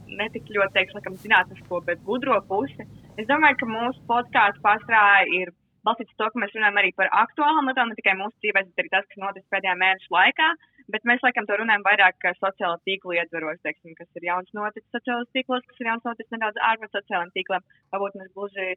[0.07, 2.87] ne tik ļoti teikšu, zinātnisko, bet gudro pusi.
[3.19, 5.51] Es domāju, ka mūsu podkāsts pārstrāde ir
[5.87, 8.83] balstīts uz to, ka mēs runājam arī par aktuālām lietām, ne tikai mūsu dzīvēm, bet
[8.83, 10.49] arī tas, kas noticis pēdējā mēneša laikā.
[10.93, 15.33] Bet mēs laikam to runājam vairāk sociālo tīklu ietvaros, teiksim, kas ir jauns noticis sociālajos
[15.35, 17.65] tīklos, kas ir jauns noticis nedaudz ārpus sociālajiem tīkliem.
[17.91, 18.67] Varbūt mēs gluži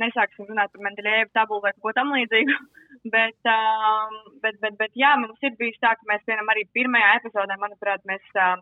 [0.00, 2.56] nesāksim runāt par Mendelēvu tabulu vai ko tam līdzīgu.
[3.16, 7.14] bet, um, bet, bet, bet, jā, mums ir bijis tā, ka mēs vienam arī pirmajā
[7.20, 8.56] epizodē, manuprāt, mēs uh,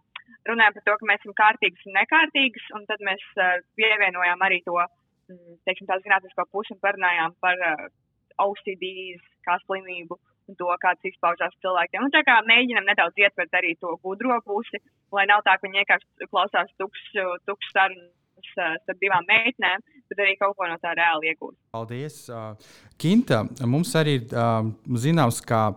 [0.50, 4.62] runājam par to, ka mēs esam kārtīgas un nekārtīgas, un tad mēs uh, pievienojām arī
[4.66, 4.80] to,
[5.30, 7.86] mm, teiksim, tā zinātnisko pusi un parunājām par uh,
[8.42, 10.18] OCDs kā slimību
[10.50, 12.06] un to, kāds izpaužās cilvēkiem.
[12.06, 14.80] Un tā kā mēģinam nedaudz ietvert arī to gudro pusi,
[15.14, 20.24] lai nav tā, ka viņi vienkārši klausās tukšs tukš sarunas uh, starp divām meitenēm, bet
[20.24, 21.60] arī kaut ko no tā reāli iegūst.
[21.76, 22.18] Paldies!
[23.00, 24.36] Kinta, mums arī ir
[25.06, 25.70] zināms, ka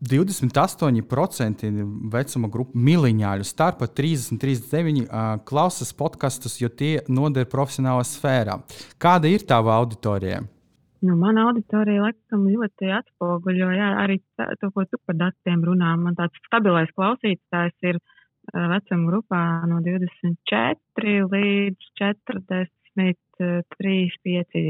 [0.00, 1.66] 28%
[2.12, 8.60] vecuma grupu miliņāļu starp 30 un 39 uh, klausās podkastus, jo tie noder profesionālā sfērā.
[9.02, 10.40] Kāda ir tava auditorija?
[11.00, 15.94] Nu, mana auditorija laikam ļoti atspoguļo jā, arī to, ko tu par datiem runā.
[15.96, 17.96] Man tāds stabilais klausītājs ir
[18.52, 24.60] vecuma grupā no 24 līdz 43, 5.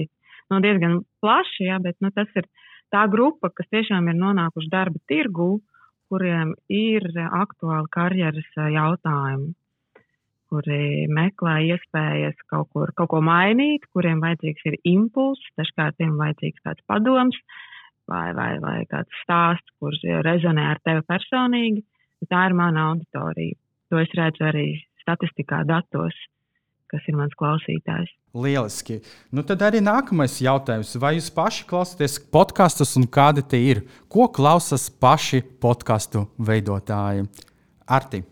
[0.50, 2.46] Nu, diezgan plaši, jā, bet nu, tas ir
[2.94, 5.50] tā grupa, kas tiešām ir nonākuši darba tirgū,
[6.10, 9.50] kuriem ir aktuāli karjeras jautājumi
[10.50, 16.64] kuri meklē iespējas kaut, kur, kaut ko mainīt, kuriem vajadzīgs ir impulss, dažkārt tiem vajadzīgs
[16.66, 17.38] kāds padoms
[18.10, 21.84] vai, vai, vai kāds stāsts, kurš rezonē ar tevi personīgi.
[22.28, 23.56] Tā ir mana auditorija.
[23.90, 24.66] To es redzu arī
[25.00, 26.16] statistikā, datos,
[26.90, 28.10] kas ir mans klausītājs.
[28.34, 29.00] Lieliski.
[29.34, 30.92] Nu, tad arī nākamais jautājums.
[31.02, 33.82] Vai jūs paši klausāties podkastus un kādi tie ir?
[34.10, 37.26] Ko klausās paši podkāstu veidotāji?
[37.90, 38.22] Arti.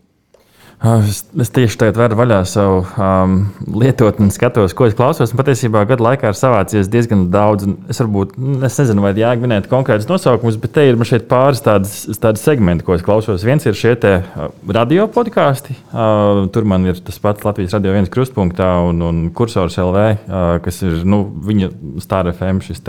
[0.79, 3.33] Ah, es, es tieši tagad varu vaļā savu um,
[3.81, 5.33] lietotni skatos, ko es klausos.
[5.35, 7.67] Patiesībā gadu laikā ir savācies diezgan daudz.
[7.91, 10.95] Es varbūt es nezinu, vai jāk minēt konkrētus nosaukumus, bet te ir
[11.27, 13.43] pāris tādas, tādas segmenti, ko es klausos.
[13.43, 15.75] Viens ir šie te, uh, radio podkāsti.
[15.91, 20.51] Uh, tur man ir tas pats Latvijas radio viens krustpunktā un, un kursors LV, uh,
[20.63, 21.73] kas ir nu, viņa
[22.07, 22.85] Star FM šis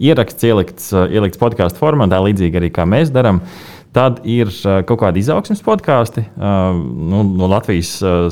[0.00, 3.44] ieraksts ielikts, uh, ielikts podkāstu formātā, līdzīgi arī kā mēs darām.
[3.44, 6.26] Uh, Tad ir uh, kaut kādi izaugsmes podkāsti.
[6.36, 8.28] Uh, nu, no Latvijas uh,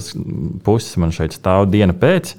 [0.66, 2.36] puses man šeit stāv diena pēc.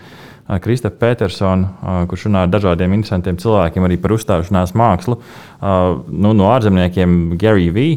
[0.64, 1.68] Kristofers Petersons,
[2.08, 5.18] kurš runā ar dažādiem interesantiem cilvēkiem arī par uzstāšanās mākslu.
[5.60, 7.88] Nu, no ārzemniekiem Gary V.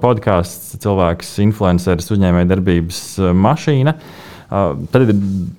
[0.00, 3.02] podkāsts, cilvēks, influenceris, uzņēmējdarbības
[3.36, 3.92] mašīna.
[4.52, 5.12] Tad ir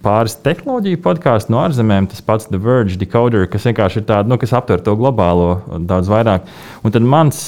[0.03, 4.37] pāris tehnoloģiju podkāstu no ārzemēm, tas pats The Verge, Decoder, kas vienkārši ir tāds, nu,
[4.37, 6.45] kas aptver to globālo daudz vairāk.
[6.85, 7.39] Un tad mans,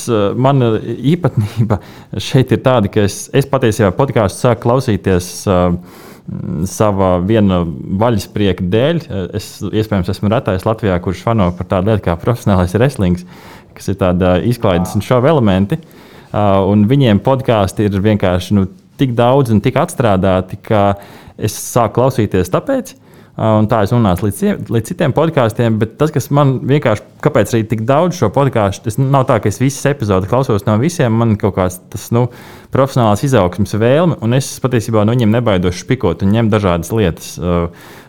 [0.41, 1.77] mana īpatnība
[2.29, 5.31] šeit ir tāda, ka es, es patiesībā podkāstu sāku klausīties.
[5.45, 6.01] Uh,
[6.65, 7.59] Sava viena
[8.01, 9.01] vaļasprieka dēļ.
[9.37, 13.21] Es iespējams esmu retais Latvijā, kurš fano par tādu lietu kā profesionālais wrestling,
[13.77, 15.77] kas ir tāda izklaides un šova elementi.
[15.77, 18.65] Uh, un viņiem podkāsti ir vienkārši nu,
[18.99, 20.93] tik daudz un tik atstrādāti, ka
[21.37, 22.95] es sāku klausīties tāpēc.
[23.35, 27.65] Un tā es nonācu līdz, līdz citiem podkāstiem, bet tas, kas man vienkārši, kāpēc arī
[27.67, 31.11] tik daudz šo podkāstu, tas nav tā, ka es visas epizodes klausos no visiem.
[31.19, 32.29] Man kaut kāds tas, nu,
[32.71, 37.35] profesionāls izaugsmas vēlme, un es patiesībā no viņiem nebaidos špikot un ņemt dažādas lietas.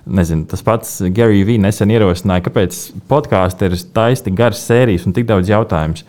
[0.07, 1.59] Nezinu, tas pats Gary V.
[1.59, 2.79] nesen ierosināja, kāpēc
[3.11, 6.07] podkāstā ir taisni garas sērijas un tik daudz jautājumu.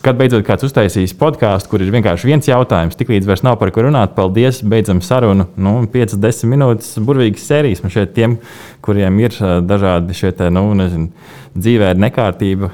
[0.00, 3.82] Kad beidzot kāds uztaisīs podkāstu, kur ir vienkārši viens jautājums, tiklīdz vairs nav par ko
[3.84, 5.44] runāt, paldies, beidzam sarunu.
[5.60, 8.38] Nu, 5-10 minūtes burvīgas sērijas man šeit tiem,
[8.80, 9.36] kuriem ir
[9.68, 11.10] dažādi šie te, nu, nezinu,
[11.58, 12.70] dzīvē ir nekārtība,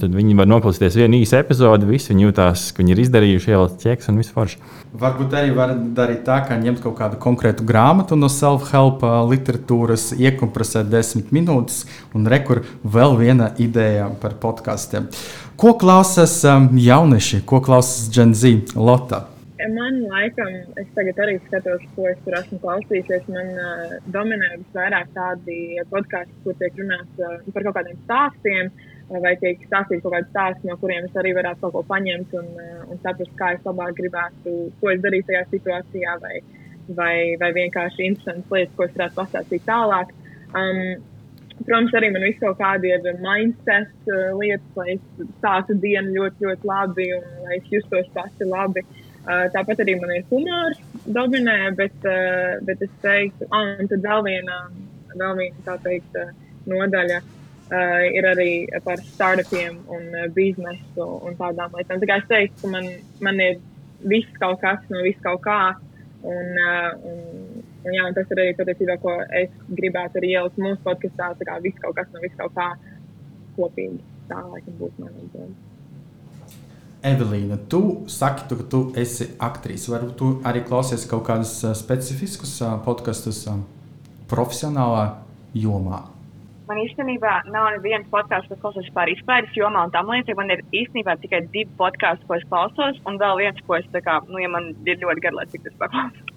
[0.00, 3.84] tad viņi var noklausīties vienu īsu epizodi, visi viņi jūtās, ka viņi ir izdarījuši, ielikt
[3.84, 4.60] ķeks un visu forši.
[5.00, 10.90] Varbūt arī var darīt tā, ka ņemt kaut kādu konkrētu grāmatu no self-help literatūras, iekompresēt
[10.90, 15.06] desmit minūtes, un rekur vēl viena ideja par podkāstiem.
[15.60, 19.28] Ko klausās jaunieši, ko klausās Gen Z Lota?
[19.68, 23.26] Man laikam, es tagad arī skatos, ko es tur esmu klausījies.
[23.32, 25.56] Man uh, dominē visvairāk tādi
[25.90, 30.30] podkāsti, kur tiek runāts uh, par kaut kādiem stāstiem, uh, vai tiek stāstīts kaut kāds
[30.32, 33.68] stāsts, no kuriem es arī varētu kaut ko paņemt un, uh, un saprast, kā es
[33.68, 36.40] labāk gribētu, ko es darītu tajā situācijā, vai,
[37.02, 40.16] vai, vai vienkārši interesantas lietas, ko es varētu pastāstīt tālāk.
[40.54, 41.06] Um,
[41.60, 46.48] Protams, arī man visu kaut kādi ir mindset uh, lietas, lai es sāktu dienu ļoti,
[46.48, 48.80] ļoti labi un lai es justos pati labi.
[48.80, 52.06] Uh, Tāpat arī man ir humors, dominē, bet,
[52.66, 54.62] bet es teiktu, ah, un tad vēl viena,
[55.12, 56.16] vēl viena tā teikt,
[56.70, 58.50] nodaļa uh, ir arī
[58.84, 62.00] par startupiem un biznesu un tādām lietām.
[62.02, 63.60] Tā kā es teiktu, ka man, man ir
[64.00, 65.60] viss kaut kas no viss kaut kā.
[66.20, 66.52] Un,
[67.08, 67.20] un,
[67.84, 71.32] un, jā, un tas ir arī patiesībā, ko es gribētu arī ielikt mūsu podkāstā.
[71.38, 72.70] Tā kā viss kaut kas no viss kaut kā
[73.56, 74.02] kopīgi.
[74.30, 75.69] Tā laikam būtu mana atbildība.
[77.00, 79.88] Evelīna, tu saki, tu, ka tu esi aktrise.
[79.92, 83.46] Varbūt tu arī klausies kaut kādus specifiskus podkastus
[84.28, 85.06] profesionālā
[85.56, 86.02] jomā.
[86.68, 90.36] Man īstenībā nav viens podkāsts, kas klausos par izklaides jomā un tam līdzīgi.
[90.38, 94.04] Man ir īstenībā tikai divi podkāsti, ko es klausos, un vēl viens, ko es tā
[94.04, 96.36] kā, nu, ja man ir ļoti garlaicīgi tas paklausos.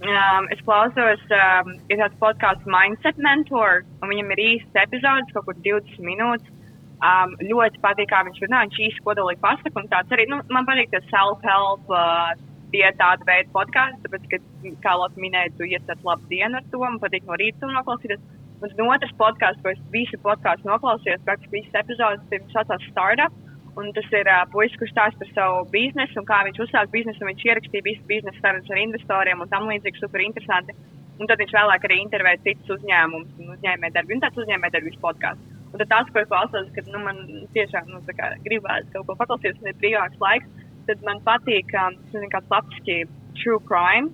[0.00, 5.44] Um, es klausos, um, ir tāds podkāsts Mindset Mentor, un viņam ir īsts epizodes, kaut
[5.44, 6.56] kur 20 minūtes.
[7.00, 8.64] Um, ļoti patīk, kā viņš runā.
[8.66, 11.88] Viņš īsti kodolīgi pasaka, un tāds arī nu, man patīk tas self-help.
[11.88, 14.38] Uh, Tie tādi veidi podkāsti, tāpēc, ka,
[14.84, 16.78] kā Lotte minēja, tu iestādi labu dienu ar to.
[16.78, 18.20] Man patīk no rīta to noklausīties.
[18.62, 23.34] Un no otrs podkāsts, ko es visu podkāstu noklausījos, praktiski visas epizodes, ir saucās Startup.
[23.80, 27.26] Un tas ir uh, puisis, kurš stāsta par savu biznesu un kā viņš uzsāka biznesu.
[27.26, 30.76] Viņš ierakstīja visu biznesa sarunas ar investoriem un tam līdzīgi super interesanti.
[31.18, 35.59] Un tad viņš vēlāk arī intervēja citus uzņēmumus un uzņēmējdarbības, un tāds uzņēmējdarbības podkāsts.
[35.70, 37.20] Un tad tas, ko es klausos, kad nu, man
[37.54, 38.00] tiešām nu,
[38.46, 41.96] gribās kaut ko paklausīties, un ir brīvāks laiks, tad man patīk, um,
[42.32, 43.04] kāds lapiski
[43.38, 44.10] true crime,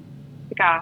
[0.59, 0.75] kā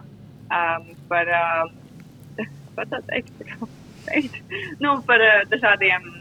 [0.50, 3.70] um, par, uh, par tā teikt, kā,
[4.08, 4.42] teikt,
[4.82, 6.12] nu, par uh, dažādiem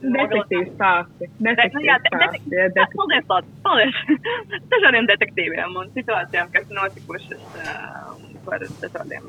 [0.00, 1.26] Detektīvu stāsti.
[1.44, 2.52] Detektīvu nu, stāsti.
[2.56, 2.84] Jā, detektīvi.
[2.94, 3.56] Paldies, Lācis.
[3.66, 3.98] Paldies.
[4.72, 8.14] Dažādiem detektīviem un situācijām, kas notikušas uh,
[8.46, 9.28] par dažādiem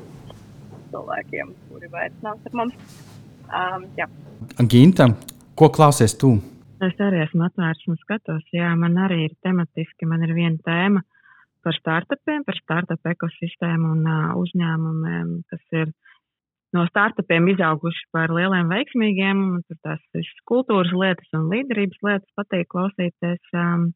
[0.92, 2.96] cilvēkiem, kuri vairs nav ar mums.
[3.52, 4.08] Um, jā.
[4.68, 5.10] Ginta,
[5.58, 6.36] ko klausies tu?
[6.82, 8.44] Es arī esmu atvērts un skatos.
[8.54, 11.02] Jā, man arī ir tematiski, man ir viena tēma
[11.62, 15.92] par startupiem, par startup ekosistēmu un uh, uzņēmumiem, kas ir
[16.74, 19.44] no startupiem izauguši par lieliem veiksmīgiem.
[19.68, 23.54] Tur tās kultūras lietas un līderības lietas patīk klausīties.
[23.54, 23.92] Um,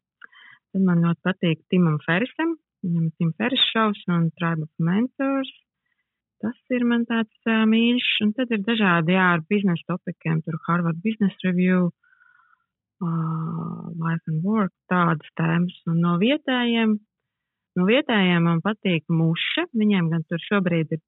[0.71, 5.51] tad man ļoti patīk Timam Ferrisam, viņam ir Tim Ferris šovs un Tribe of Mentors.
[6.43, 10.59] Tas ir man tāds uh, mīļš, un tad ir dažādi jā, ar biznesa topikiem, tur
[10.67, 11.89] Harvard Business Review,
[13.01, 15.73] uh, Life and Work, tādas tēmas.
[15.89, 16.93] Un no vietējiem,
[17.79, 19.65] no vietējiem man patīk muša.
[19.73, 21.01] Viņiem gan tur šobrīd ir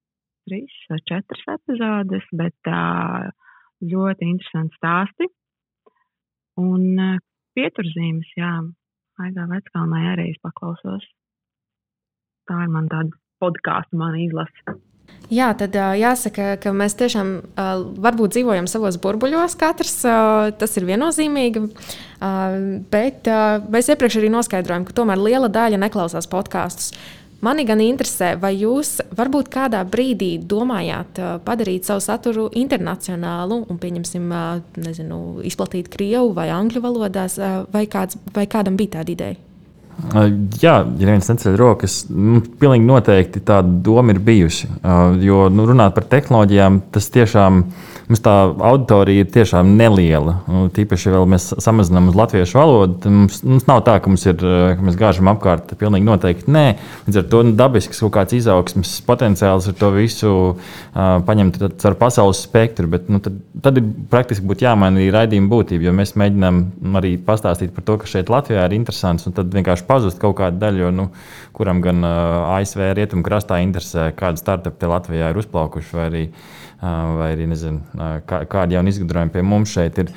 [0.48, 3.30] trīs vai četras epizodes, bet uh,
[3.86, 5.30] ļoti interesanti stāsti.
[6.58, 7.16] Un uh,
[7.54, 8.52] pieturzīmes, jā,
[9.20, 11.06] Aigā Veckalnē arī es paklausos.
[12.50, 14.80] Tā ir man tāda podkāstu, man izlasa.
[15.30, 17.28] Jā, tad jāsaka, ka mēs tiešām
[18.02, 21.62] varbūt dzīvojam savos burbuļos, katrs tas ir viennozīmīgi.
[22.90, 23.30] Bet
[23.70, 26.90] mēs iepriekš arī noskaidrojām, ka tomēr liela daļa neklausās podkāstus.
[27.40, 34.26] Mani gan interesē, vai jūs varbūt kādā brīdī domājāt padarīt savu saturu internacionālu un, pieņemsim,
[34.82, 37.38] nezinu, izplatīt krievu vai angļu valodās,
[37.72, 39.40] vai, kāds, vai kādam bija tāda ideja?
[40.10, 40.22] Jā,
[40.62, 44.70] ja neviens neceļ rokas, nu, pilnīgi noteikti tāda doma ir bijusi.
[45.20, 50.40] Jo nu, runāt par tehnoloģijām, tas tiešām ir mums tā auditorija ir tiešām neliela.
[50.50, 54.74] Nu, tīpaši, ja mēs samazinām uz latviešu valodu, mums, mums nav tā, ka, ir, eh,
[54.76, 55.70] ka mēs gāžam apkārt.
[55.78, 56.64] Pilnīgi noteikti nē.
[57.06, 61.96] Līdz ar to nu, dabisks kaut kāds izaugsmes potenciāls ar to visu uh, paņemt ar
[62.00, 62.90] pasaules spektru.
[62.90, 66.62] Bet, nu, tad, tad ir praktiski būtu jāmaina arī raidījuma būtība, jo mēs mēģinām
[66.98, 70.58] arī pastāstīt par to, ka šeit Latvijā ir interesants, un tad vienkārši pazust kaut kāda
[70.66, 71.10] daļa, jo, nu,
[71.56, 75.94] kuram gan uh, ASV rietumu krastā interesē, kāda startup te Latvijā ir uzplaukuši.
[75.96, 77.82] Vai arī uh, vai arī nezinu,
[78.28, 80.12] kā, kādi jauni izgudrojumi pie mums šeit ir.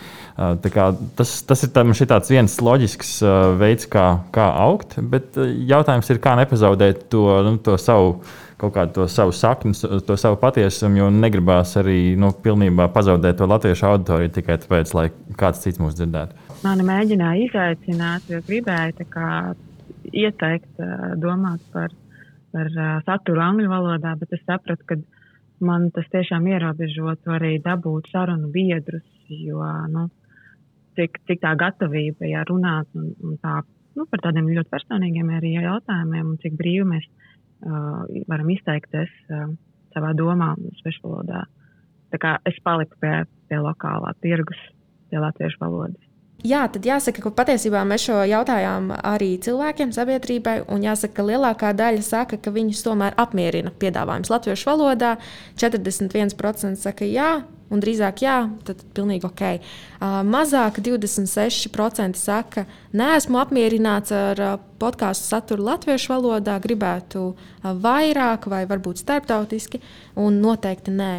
[0.74, 3.18] Kā, tas, tas ir tāds viens loģisks
[3.60, 5.38] veids, kā, kā augt, bet
[5.70, 8.16] jautājums ir, kā nepazaudēt to, nu, to savu
[8.64, 9.74] kaut kādu to savu sakni,
[10.08, 15.10] to savu patiesumu, jo negribās arī nu, pilnībā pazaudēt to latviešu auditoriju tikai tāpēc, lai
[15.40, 16.38] kāds cits mūs dzirdētu.
[16.64, 19.10] Mani mēģināja izaicināt, jo gribēju
[20.14, 20.72] ieteikt,
[21.20, 21.92] domāt par,
[22.56, 22.72] par
[23.08, 25.00] saturu angļu valodā, bet es sapratu, ka
[25.66, 30.08] man tas tiešām ierobežotu arī dabūt sarunu biedrus, jo nu,
[30.98, 33.62] cik, cik tā gatavība ja runāt un, un tā,
[33.98, 39.52] nu, par tādiem ļoti personīgiem arī jautājumiem un cik brīvi mēs uh, varam izteikties uh,
[39.96, 41.46] savā domā, svešvalodā.
[42.14, 43.14] Tā kā es paliku pie,
[43.50, 44.60] pie lokālā tirgus,
[45.10, 46.13] pie latviešu valodas.
[46.44, 52.04] Jā, tad jāsaka, ka patiesībā mēs šo jautājām arī cilvēkiem, sabiedrībai, jāsaka, ka lielākā daļa
[52.04, 55.14] saka, ka viņus tomēr apmierina piedāvājums latviešu valodā.
[55.62, 57.30] 41% saka jā,
[57.72, 58.36] un drīzāk jā,
[58.68, 59.44] tad pilnīgi ok.
[59.54, 68.50] Uh, mazāk 26% saka, neesmu apmierināts ar uh, podkāstu saturu latviešu valodā, gribētu uh, vairāk
[68.52, 69.80] vai varbūt starptautiski,
[70.20, 71.12] un noteikti nē.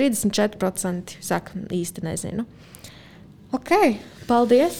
[0.00, 2.48] 34% saka īsti nezinu.
[3.52, 3.68] Ok,
[4.24, 4.76] paldies!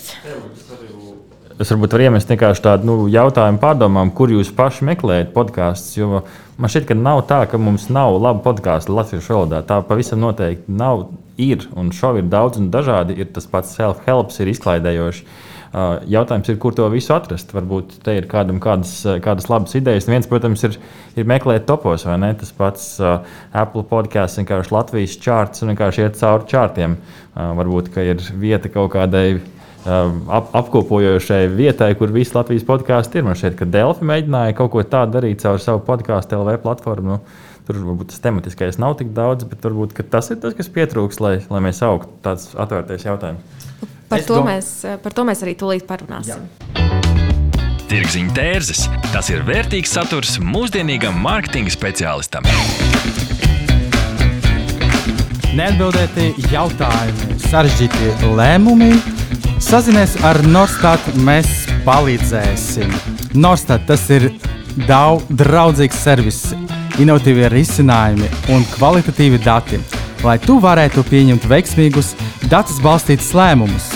[1.60, 5.98] Es varbūt varu iemest vienkārši tādu nu, jautājumu pārdomām, kur jūs paši meklējat podkāstus.
[5.98, 6.22] Jo
[6.56, 9.60] man šķiet, ka nav tā, ka mums nav laba podkāstu latviešu valodā.
[9.68, 11.10] Tā pavisam noteikti nav.
[11.40, 13.18] Ir un šovi ir daudz un dažādi.
[13.20, 15.28] Ir tas pats self-help, ir izklaidējoši.
[15.72, 17.54] Jautājums ir, kur to visu atrast.
[17.56, 18.92] Varbūt te ir kādam kādas,
[19.24, 20.08] kādas labas idejas.
[20.10, 20.76] Viens, protams, ir,
[21.16, 22.28] ir meklēt topos, vai ne?
[22.36, 26.98] Tas pats Apple podkāsts, vienkārši Latvijas čārts un vienkārši iet cauri čārtiem.
[27.32, 29.40] Varbūt ir vieta kaut kādai
[29.86, 33.26] ap, apkopojošai vietai, kur visi Latvijas podkāsti ir.
[33.30, 37.16] Man šķiet, ka Delfi mēģināja kaut ko tādu darīt caur savu podkāstu LV platformu.
[37.16, 41.20] Nu, tur varbūt tas tematiskais nav tik daudz, bet varbūt tas ir tas, kas pietrūks,
[41.22, 42.10] lai, lai mēs augtu.
[42.24, 43.68] Tāds atvērtais jautājums.
[44.12, 44.50] Par to, dom...
[44.50, 44.72] mēs,
[45.02, 46.44] par to mēs arī tūlīt parunāsim.
[47.88, 52.46] Tirziņa tērzes- tas ir vērtīgs saturs mūsdienīgam mārketinga speciālistam.
[55.52, 58.94] Neatbildēti jautājumi, sarežģīti lēmumi.
[59.62, 61.50] Sazinies ar Norstat, mēs
[61.84, 62.92] palīdzēsim.
[63.36, 64.30] Norstat tas ir
[64.88, 66.40] daudz draudzīgs servis,
[67.00, 69.80] inovatīvi risinājumi un kvalitatīvi dati,
[70.26, 72.14] lai tu varētu pieņemt veiksmīgus,
[72.50, 73.92] datus balstītus lēmumus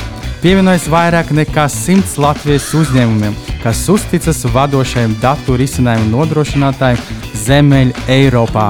[0.46, 7.00] pievienojas vairāk nekā simts Latvijas uzņēmumiem, kas uzticas vadošajiem datu risinājumu nodrošinātājiem
[7.42, 8.68] zemeļ Eiropā.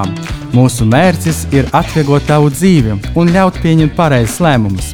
[0.55, 4.87] Mūsu mērķis ir atvieglot tavu dzīvi un ļaut pieņemt pareizus lēmumus.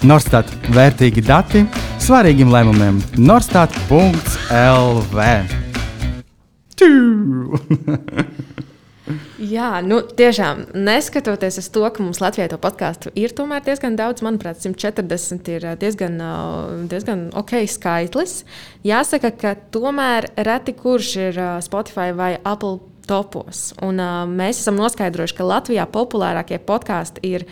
[0.00, 1.66] Norstat vērtīgi dati
[2.00, 3.02] svarīgiem lēmumiem.
[3.20, 5.18] Norstat.lv
[9.36, 14.62] Jā, nu, tiešām neskatoties uz to, ka mums Latvijā to podkāstu ir diezgan daudz, manuprāt,
[14.64, 16.16] 140 ir diezgan,
[16.88, 18.44] diezgan ok skaitlis.
[18.84, 23.74] Jāsaka, ka tomēr reti kurš ir Spotify vai Apple topos.
[23.84, 27.44] Un, uh, mēs esam noskaidrojuši, ka Latvijā populārākie podkāsti ir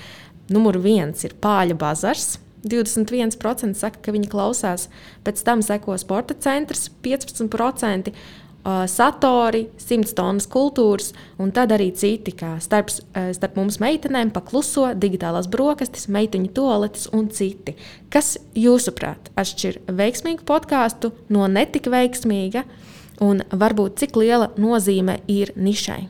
[0.53, 2.39] numur viens ir Pāļa bazars.
[2.63, 4.87] 21% saka, ka viņi klausās,
[5.27, 11.11] pēc tam seko sporta centrs, 15%, uh, satori, 100 tonnas kultūras,
[11.43, 12.93] un tad arī citi, kā starp,
[13.35, 17.75] starp mums meitenēm, pakluso, digitālās brokastis, meiteņu toaletes un citi.
[18.13, 22.65] Kas, jūsuprāt, atšķir veiksmīgu podkāstu no netik veiksmīga?
[23.23, 26.01] Un varbūt cik liela nozīme ir nišai?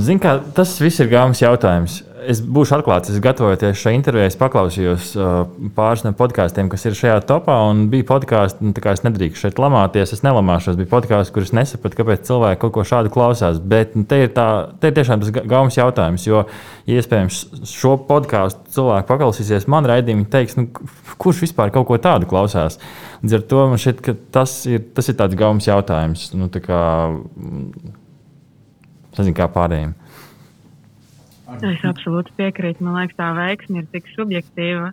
[0.00, 5.08] Zin, kā, tas viss ir gāmas jautājums es būšu atklāts, es gatavojoties šai intervijai, paklausījos
[5.18, 5.34] uh,
[5.76, 7.56] pāris no podkāstiem, kas ir šajā topā.
[7.92, 10.78] Bija podkāsti, nu, es nedrīkstu šeit lamāties, es nelamāšos.
[10.78, 13.60] Bija podkāsti, kurus nesapratu, kāpēc cilvēki kaut ko šādu klausās.
[13.60, 14.46] Bet nu, te, ir tā,
[14.80, 16.46] te ir tiešām tas gaumas jautājums, jo
[16.90, 20.68] iespējams šo podkāstu cilvēku paklausīsies man raidījumā, teiks, nu,
[21.22, 22.80] kurš vispār kaut ko tādu klausās.
[23.22, 26.30] Līdz ar to man šķiet, ka tas ir, tas ir tāds gaumas jautājums.
[26.36, 26.80] Nu, tā kā,
[29.20, 29.94] nezinu, kā pārējiem.
[31.62, 32.82] Es absolūti piekrītu.
[32.82, 34.90] Man liekas, tā veiksme ir tik subjektīva,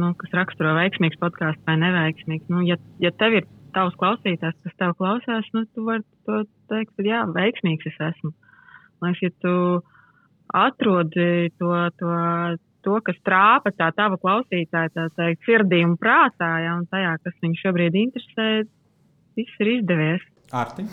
[0.00, 2.48] nu, kas raksturo veiksmīgs podkāsts vai neveiksmīgs.
[2.50, 6.96] Nu, ja, ja tev ir tavs klausītājs, kas tev klausās, nu, tu vari to teikt,
[6.96, 8.32] ka jā, veiksmīgs es esmu.
[8.98, 9.54] Man liekas, ja tu
[10.58, 12.16] atrodi to, to,
[12.86, 17.38] to kas trāpa tā tava klausītāja, tā teikt, sirdī un prātā, ja, un tajā, kas
[17.44, 18.48] viņu šobrīd interesē,
[19.38, 20.26] viss ir izdevies.
[20.48, 20.86] Arti.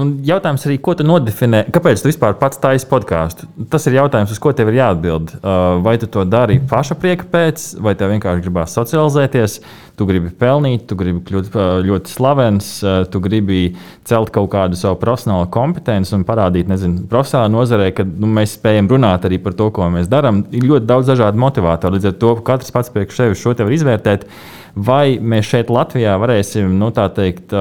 [0.00, 1.66] Un jautājums arī, ko tu nodefinē?
[1.74, 3.46] Kāpēc tu vispār pats taisi podkāstu?
[3.70, 5.34] Tas ir jautājums, uz ko tev ir jāatbild.
[5.36, 9.58] Uh, vai tu to dari paša prieka pēc, vai tev vienkārši gribās socializēties?
[9.98, 12.70] Tu gribi pelnīt, tu gribi kļūt ļoti slavens,
[13.12, 13.60] tu gribi
[14.08, 18.90] celt kaut kādu savu profesionālo kompetenci un parādīt, nezinu, profesionālā nozarē, ka nu, mēs spējam
[18.92, 20.44] runāt arī par to, ko mēs darām.
[20.54, 21.98] Ir ļoti daudz dažādu motivātoru.
[21.98, 24.28] Līdz ar to katrs pats priekš sevis šo te var izvērtēt
[24.76, 27.52] vai mēs šeit Latvijā varēsim nu, teikt,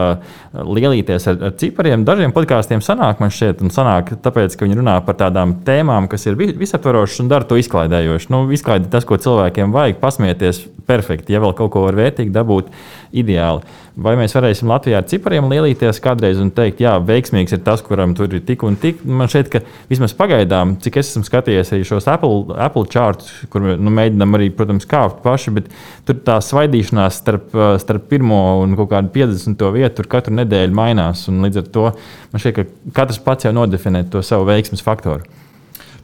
[0.54, 2.06] lielīties ar, ar cipariem.
[2.08, 6.26] Dažiem podkāstiem sanāk, man šķiet, un sanāk, tāpēc, ka viņi runā par tādām tēmām, kas
[6.30, 8.32] ir visaptvarošas un dara to izklaidējoši.
[8.32, 12.69] Nu, izklaidēt tas, ko cilvēkiem vajag, pasmieties perfekti, ja vēl kaut ko var vērtīgi dabūt,
[13.11, 13.80] ideāli.
[14.01, 18.13] Vai mēs varēsim Latvijā ar cipariem lielīties kādreiz un teikt, jā, veiksmīgs ir tas, kuram
[18.15, 19.03] tur ir tik un tik.
[19.03, 23.65] Man šķiet, ka vismaz pagaidām, cik es esmu skatījies arī šos Apple, Apple charts, kur
[23.76, 25.67] nu, mēģinām arī, protams, kāpt paši, bet
[26.07, 27.51] tur tā svaidīšanās starp,
[27.84, 29.67] starp pirmo un kaut kādu 50.
[29.76, 31.28] vietu tur katru nedēļu mainās.
[31.28, 31.86] Līdz ar to
[32.32, 35.41] man šķiet, ka katrs pats jau nodefinē to savu veiksmes faktoru.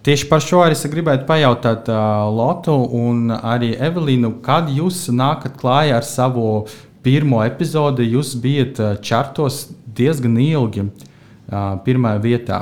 [0.08, 1.98] Tieši par šo arī gribētu pajautāt uh,
[2.32, 6.62] Lotu un arī Evelīnu, kad jūs nākat klājā ar savu
[7.04, 9.66] pirmo epizodi jūs bijat čartos
[9.98, 12.62] diezgan ilgi, uh, pirmā vietā.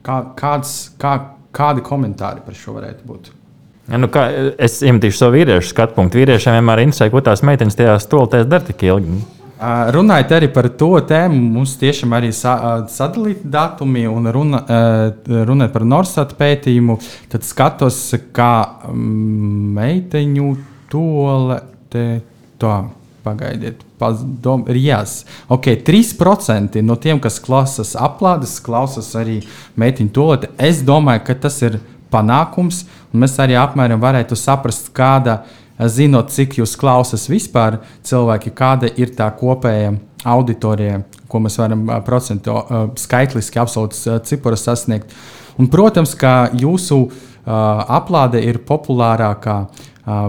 [0.00, 1.12] Kā, kāds, kā,
[1.52, 3.28] kādi komentāri par šo varētu būt?
[3.90, 4.24] Ja, nu kā,
[4.56, 6.22] es iemetīšu savu vīriešu skatu punktu.
[6.22, 9.18] Vīriešiem vienmēr interesē, ko tās meitenes tajā stoltēs dara tik ilgi.
[9.60, 12.54] Runājot arī par to tēmu, mums tiešām arī sa,
[12.88, 14.62] sadalīti datumi un runa,
[15.28, 16.96] runājot par Norsat pētījumu,
[17.28, 17.98] tad skatos,
[18.32, 18.54] kā
[18.88, 20.54] um, meiteņu
[20.92, 21.60] tole
[21.92, 22.06] te
[22.60, 22.78] tā
[23.20, 25.26] Pagaidiet, padom, ir jās.
[25.52, 29.42] Okay, 3% no tiem, kas klausās aplādes, klausās arī
[29.80, 30.48] meitiņu toleti.
[30.56, 31.76] Es domāju, ka tas ir
[32.12, 35.42] panākums, un mēs arī apmēram varētu saprast, kāda,
[35.88, 39.94] zinot, cik jūs klausās vispār cilvēki, kāda ir tā kopējā
[40.28, 42.58] auditorija, ko mēs varam procentu,
[43.00, 45.14] skaitliski absolūts ciparas sasniegt.
[45.60, 47.06] Un, protams, ka jūsu
[47.46, 49.62] aplāde ir populārākā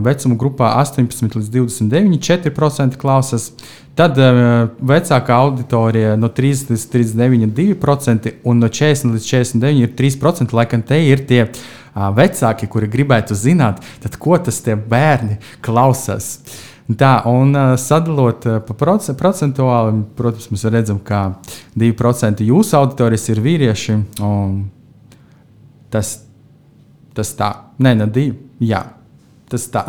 [0.04, 3.52] vecuma grupā 18 līdz 29, 4% klausās.
[3.98, 10.56] Tad vecākā auditorija no 30 līdz 39, 2%, un no 40 līdz 49 ir 3%.
[10.56, 11.64] Laikam te ir tie uh,
[11.96, 13.82] vecāki, kuri gribētu zināt,
[14.20, 16.38] ko tas bērni klausās.
[16.92, 21.38] Tā, un sadalot pa proc procentuāli, protams, mēs redzam, ka
[21.80, 24.00] 2% jūsu auditorijas ir vīrieši.
[25.92, 26.16] Tas,
[27.16, 28.36] tas tā, nē, ne divi.
[28.62, 28.84] Jā,
[29.52, 29.82] Tas tā.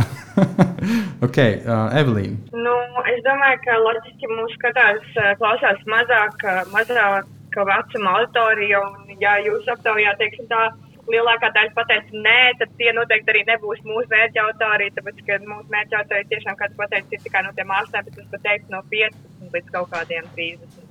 [1.27, 2.35] ok, uh, Evelīna.
[2.51, 2.73] Nu,
[3.13, 5.05] es domāju, ka loģiski mūsu skatās
[5.39, 6.43] klausās mazāk,
[6.73, 8.81] mazāka vecuma auditorija.
[8.83, 10.65] Un, ja jūs aptaujā, teiksim, tā
[11.11, 14.95] lielākā daļa pateica nē, tad tie noteikti arī nebūs mūsu mērķa auditorija.
[14.99, 18.73] Tāpēc, ka mūsu mērķa auditorija tiešām, kāds pateica, ir tikai no tiem 18, bet teikt
[18.73, 20.89] no 15 līdz kaut kādiem 30.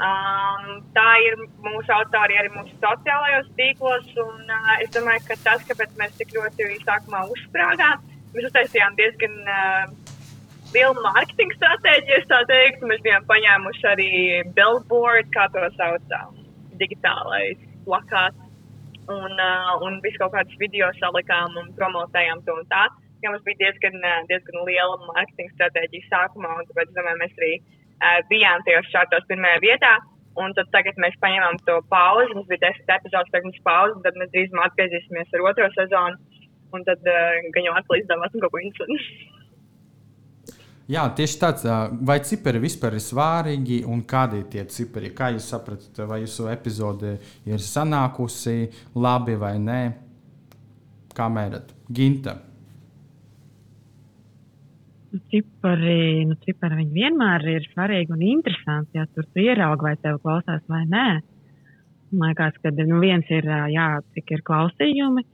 [0.00, 4.08] Um, tā ir mūsu auditorija arī mūsu sociālajos tīklos.
[4.24, 9.32] Un, uh, es domāju, ka tas, kāpēc mēs tik ļoti sākumā uzsprāgām, Mēs uztaisījām diezgan
[9.50, 9.88] uh,
[10.74, 12.84] lielu mārketinga stratēģiju, tā teikt.
[12.86, 14.10] Mēs bijām paņēmuši arī
[14.54, 16.38] billboard, kā to sauc, um,
[16.78, 17.58] digitālais
[17.88, 18.46] plakāts.
[19.08, 22.84] Un, uh, un visu kaut kādus video salikām un promotējām to un tā.
[23.22, 23.98] Ja mums bija diezgan,
[24.28, 29.60] diezgan liela mārketinga stratēģija sākumā, un tāpēc, domāju, mēs arī uh, bijām tajos šādos pirmajā
[29.64, 29.96] vietā.
[30.40, 32.36] Un tad tagad mēs paņēmām to pauzi.
[32.36, 36.40] Mums bija desmit epizodes, tagad mums pauze, tad mēs drīzumā atgriezīsimies ar otro sezonu
[36.72, 39.28] un tad uh, gan jau atkal izdevās kaut ko interesantu.
[40.90, 41.66] Jā, tieši tāds.
[42.02, 45.12] Vai cipari vispār ir svārīgi un kādi ir tie cipari?
[45.14, 47.12] Kā jūs saprotat, vai jūsu epizode
[47.46, 49.80] ir sanākusi labi vai nē?
[51.14, 51.70] Kā mērat?
[51.94, 52.40] Ginta.
[55.10, 58.98] Nu, cipari, nu, cipari vienmēr ir svarīgi un interesanti.
[58.98, 61.08] Ja tur tu ieraugi, vai tev klausās vai nē.
[62.10, 65.26] Man liekas, ka nu, viens ir, jā, cik ir klausījumi,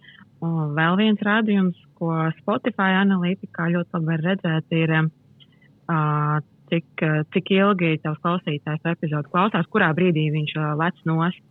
[0.45, 2.11] Un vēl viens rādījums, ko
[2.43, 5.07] Spotify analītikā ļoti labi var redzēt, ir, uh,
[5.87, 11.43] cik, cik ilgi tavs klausītājs epizodu klausās, kurā brīdī viņš lec nost.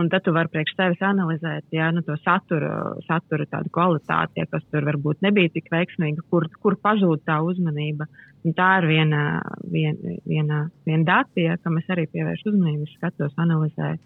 [0.00, 2.70] Un tad tu vari priekš sevis analizēt, ja nu, to saturu,
[3.04, 8.06] saturu tādu kvalitāti, ja, kas tur varbūt nebija tik veiksmīga, kur, kur pazūd tā uzmanība.
[8.42, 9.20] Un tā ir viena,
[9.68, 14.00] viena, viena, viena dati, ja, kam es arī pievēršu uzmanību, skatos, analizēju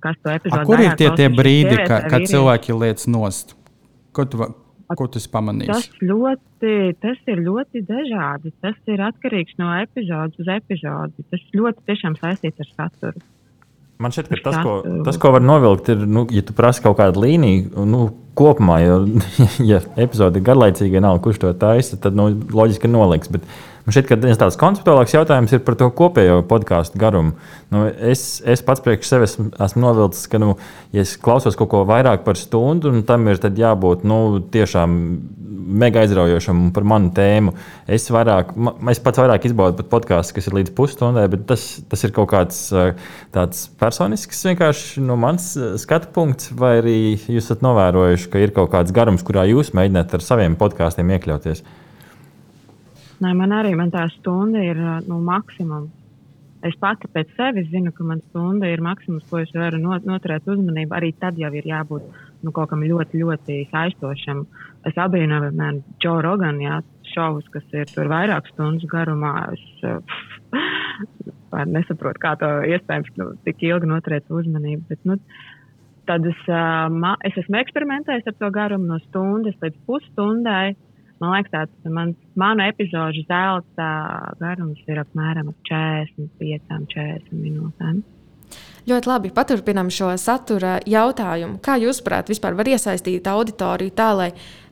[0.00, 0.66] kas to epizodi.
[0.66, 3.56] Kur ir tie, tie brīdi, ka, kad cilvēki lietas nost?
[4.14, 4.46] Ko tu,
[4.94, 5.70] ko tu pamanīji?
[5.70, 8.52] Tas, ļoti, tas ir ļoti dažādi.
[8.62, 11.26] Tas ir atkarīgs no epizodes uz epizodi.
[11.32, 13.24] Tas ļoti tiešām saistīts ar saturu.
[14.02, 14.72] Man šķiet, ka tas, ko,
[15.06, 18.02] tas, ko var novilkt, ir, nu, ja tu prasi kaut kādu līniju, nu,
[18.36, 18.98] kopumā, jo,
[19.70, 23.32] ja epizode ir garlaicīga, nav kurš to taisa, tad nu, loģiski noliks.
[23.32, 23.48] Bet
[23.86, 27.36] Man šķiet, ka viens tāds konceptuālāks jautājums ir par to kopējo podkāstu garumu.
[27.70, 30.56] Nu, es, es pats priekš sevis esmu, esmu novilcis, ka, nu,
[30.90, 34.18] ja es klausos kaut ko vairāk par stundu, tam ir jābūt nu,
[34.50, 34.98] tiešām
[35.66, 37.54] mega aizraujošam par manu tēmu.
[37.86, 38.50] Es, vairāk,
[38.90, 42.60] es pats vairāk izbaudu podkāstu, kas ir līdz pusstundai, bet tas, tas ir kaut kāds
[43.38, 48.74] tāds personisks, vienkārši no mans skatu punkts, vai arī jūs esat novērojuši, ka ir kaut
[48.74, 51.62] kāds garums, kurā jūs mēģināt ar saviem podkāstiem iekļauties.
[53.16, 55.92] Nē, man arī man tā stunda ir nu, maksimums.
[56.66, 60.96] Es pati pēc sevis zinu, ka man stunda ir maksimums, ko es varu noturēt uzmanību.
[60.96, 62.06] Arī tad jau ir jābūt
[62.42, 64.42] nu, kaut kam ļoti, ļoti saistošam.
[64.88, 66.80] Es abrīnoju, piemēram, Joe Rogan jā,
[67.12, 69.34] šovus, kas ir tur vairāk stundu garumā.
[69.54, 74.88] Es uh, nesaprotu, kā to iespējams nu, tik ilgi noturēt uzmanību.
[74.90, 75.20] Bet, nu,
[76.08, 80.74] tad es, uh, es esmu eksperimentējis ar to garumu no stundas līdz pusstundai.
[81.22, 83.88] Man liekas, tāds mans, manu epizodu zelta
[84.40, 88.02] garums ir apmēram 45, 40 minūtēm.
[88.86, 89.32] Ļoti labi.
[89.34, 91.58] Paturpinām šo satura jautājumu.
[91.64, 94.28] Kā jūs, prāt, vispār var iesaistīt auditoriju tā, lai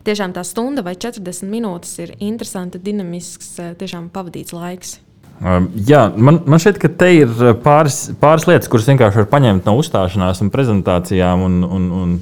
[0.07, 5.01] tiešām tā stunda vai 40 minūtes ir interesanta, dinamisks, tiešām pavadīts laiks?
[5.43, 7.33] Um, jā, man, man šķiet, ka te ir
[7.65, 11.43] pāris, pāris lietas, kuras vienkārši var paņemt no uzstāšanās un prezentācijām.
[11.49, 12.13] Un, un, un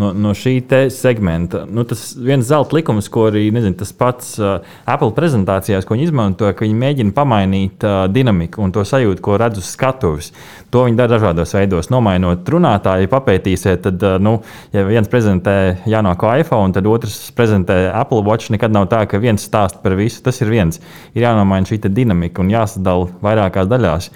[0.00, 0.54] no, no šī
[0.92, 1.64] segmenta.
[1.68, 6.08] Nu, tas viens zelta likums, ko arī nezinu, tas pats uh, Apple prezentācijās, ko viņi
[6.08, 10.32] izmanto, ka viņi mēģina pamainīt uh, dinamiku un to sajūtu, ko redz uz skatuves.
[10.72, 11.90] To viņi dara dažādos veidos.
[11.92, 14.38] Nomainot runātāju, papētīsiet, tad, uh, nu,
[14.74, 15.56] ja viens prezentē
[15.88, 18.52] jaunāko iPhone, tad otrs prezentē Apple Watch.
[18.54, 20.22] Nekad nav tā, ka viens stāsta par visu.
[20.24, 20.80] Tas ir viens.
[21.16, 24.12] Ir jānomaina šī dinamika un jāsadala vairākās daļās.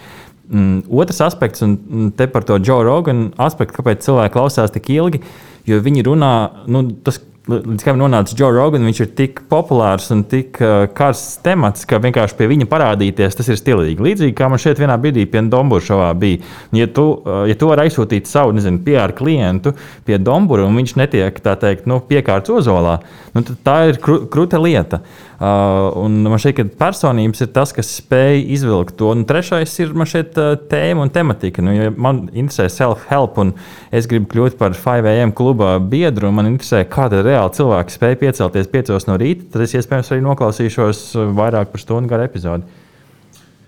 [0.46, 5.18] Mm, otrs aspekts, un te par to Joe Rogan aspektu, kāpēc cilvēki klausās tik ilgi,
[5.66, 6.34] jo viņi runā,
[6.70, 7.18] nu, tas,
[7.50, 11.98] līdz kam nonāca Joe Rogan, viņš ir tik populārs un tik uh, karsts temats, ka
[12.02, 14.02] vienkārši pie viņa parādīties, tas ir stilīgi.
[14.06, 16.46] Līdzīgi kā man šeit vienā brīdī pie Dombūra bija,
[16.78, 19.74] ja tu, uh, ja tu vari aizsūtīt savu, nezinu, PR klientu
[20.06, 23.00] pie Dombūra un viņš netiek, tā teikt, nu, piekārts ozolā,
[23.34, 25.02] nu, tad tā ir kru, kruta lieta.
[25.02, 29.10] Uh, un man ka personības ir tas, kas spēj izvilkt to.
[29.12, 31.64] Un trešais ir šeit, uh, tēma un tematika.
[31.64, 33.52] Nu, ja man interesē self-help, un
[33.92, 38.72] es gribu kļūt par 5AM kluba biedru, un man interesē, kāda reāli cilvēki spēj piecelties
[38.72, 41.04] 5 no rīta, tad es iespējams arī noklausīšos
[41.36, 42.84] vairāk par stundu garu epizodi.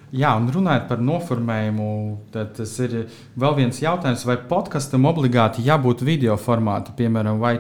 [0.09, 1.89] Jā, un runājot par noformējumu,
[2.33, 2.95] tas ir
[3.37, 7.59] vēl viens jautājums, vai podkastam obligāti jābūt video formātam, piemēram, vai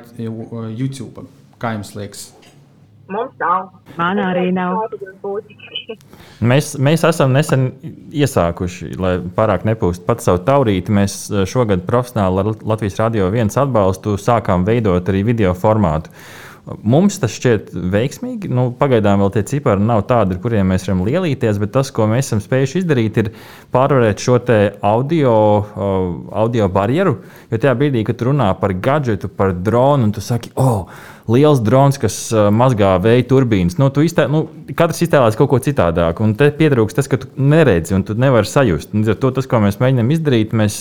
[0.72, 1.28] YouTube.
[1.60, 2.30] Kā jums liekas?
[3.08, 3.68] Mums nav.
[3.96, 4.82] Man arī nav.
[6.50, 7.70] mēs, mēs esam nesen
[8.12, 10.92] iesākuši, lai pārāk nepūstu pats savu taurīti.
[10.92, 16.12] Mēs eh, šogad profesionāli ar Latvijas radio viens atbalstu sākām veidot arī video formātu.
[16.84, 18.50] Mums tas šķiet veiksmīgi.
[18.52, 22.04] Nu, pagaidām vēl tie cipari nav tādi, ar kuriem mēs varam lielīties, bet tas, ko
[22.10, 23.30] mēs esam spējuši izdarīt, ir
[23.72, 24.36] pārvarēt šo
[24.84, 26.10] audio, uh,
[26.44, 27.22] audio barjeru.
[27.48, 30.84] Jo tajā brīdī, kad runā par gadgetu, par dronu, un tu saki, oh,
[31.28, 32.16] liels drons, kas
[32.54, 33.76] mazgā vēja turbīnas.
[33.80, 34.44] Nu, iztē, nu,
[34.78, 38.48] katrs iztēlās kaut ko citādāku, un te pietrūkst tas, ka tu neredzi un tu nevari
[38.48, 38.94] sajust.
[38.96, 40.80] Un, to, tas, ko mēs mēģinām izdarīt, mēs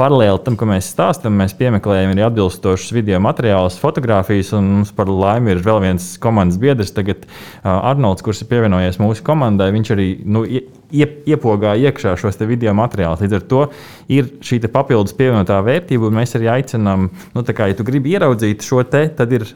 [0.00, 5.10] paralēli tam, ko mēs stāstām, mēs piemeklējam arī atbilstošus video materiālus, fotografijas, un mums par
[5.10, 7.24] laimi ir vēl viens komandas biedrs, tagad
[7.64, 9.72] Arnolds, kurš ir pievienojies mūsu komandai.
[9.76, 10.44] Viņš arī nu,
[10.92, 13.22] iepogā iekšā šos video materiālus.
[13.24, 13.62] Līdz ar to
[14.12, 18.66] ir šī papildus pievienotā vērtība, un mēs arī aicinām, nu, kā, ja tu gribi ieraudzīt
[18.66, 19.46] šo te, tad ir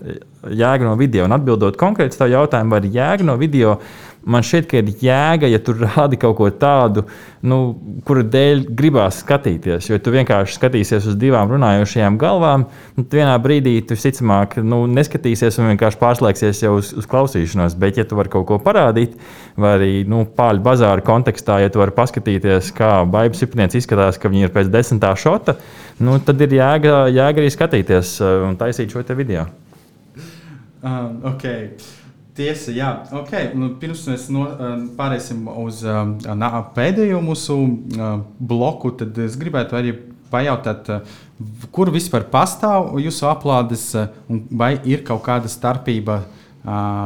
[0.45, 1.26] jēga no video.
[1.28, 3.78] Un atbildot konkrēti uz tā jautājumu, vai ir jēga no video,
[4.26, 7.04] man šķiet, ka ir jēga, ja tu rādi kaut ko tādu,
[7.44, 7.58] nu,
[8.06, 9.88] kura dēļ gribās skatīties.
[9.90, 12.66] Jo tu vienkārši skatīsies uz divām runājošajām galvām,
[12.98, 17.76] un vienā brīdī tu visticamāk nu, neskatīsies un vienkārši pārslēgsies jau uz, uz klausīšanos.
[17.80, 19.18] Bet, ja tu vari kaut ko parādīt,
[19.60, 24.32] vai arī nu, pāļu bazāra kontekstā, ja tu vari paskatīties, kā baigts sipnieks izskatās, ka
[24.32, 25.58] viņi ir pēc desmitā šota,
[26.04, 29.46] nu, tad ir jēga, jēga arī skatīties uh, un taisīt šo video.
[30.84, 31.70] Um, okay.
[32.35, 33.32] Tiesa, jā, ok.
[33.55, 36.09] Nu, pirms mēs no, uh, pāriesim uz uh,
[36.74, 39.93] pēdējo mūsu uh, bloku, tad es gribētu arī
[40.32, 40.91] pajautāt,
[41.70, 43.85] kur vispār pastāv jūsu aplādes,
[44.51, 46.24] vai ir kaut kāda starpība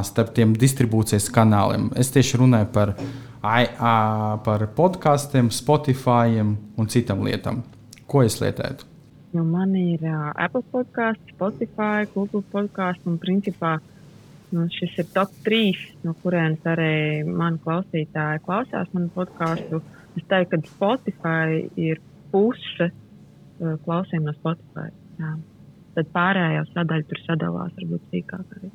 [0.06, 1.90] starp tiem distribūcijas kanāliem.
[1.98, 2.94] Es tieši runāju par,
[3.42, 7.60] par podkāstiem, Spotify un citām lietām.
[8.08, 8.88] Ko es lietētu?
[9.36, 13.97] Nu, man ir uh, Apple podkāsts, Spotify, Google podkāsts un principā uh,
[14.48, 15.76] Nu, šis ir top 3,
[16.06, 19.82] no kurienes arī mani klausītāji klausās manu podkāstu.
[20.16, 22.00] Es teiktu, ka Spotify ir
[22.32, 24.88] puse uh, klausījuma no Spotify.
[25.20, 25.34] Jā.
[25.98, 28.56] Tad pārējā sadaļa tur sadalās varbūt sīkāk.
[28.56, 28.72] Arī.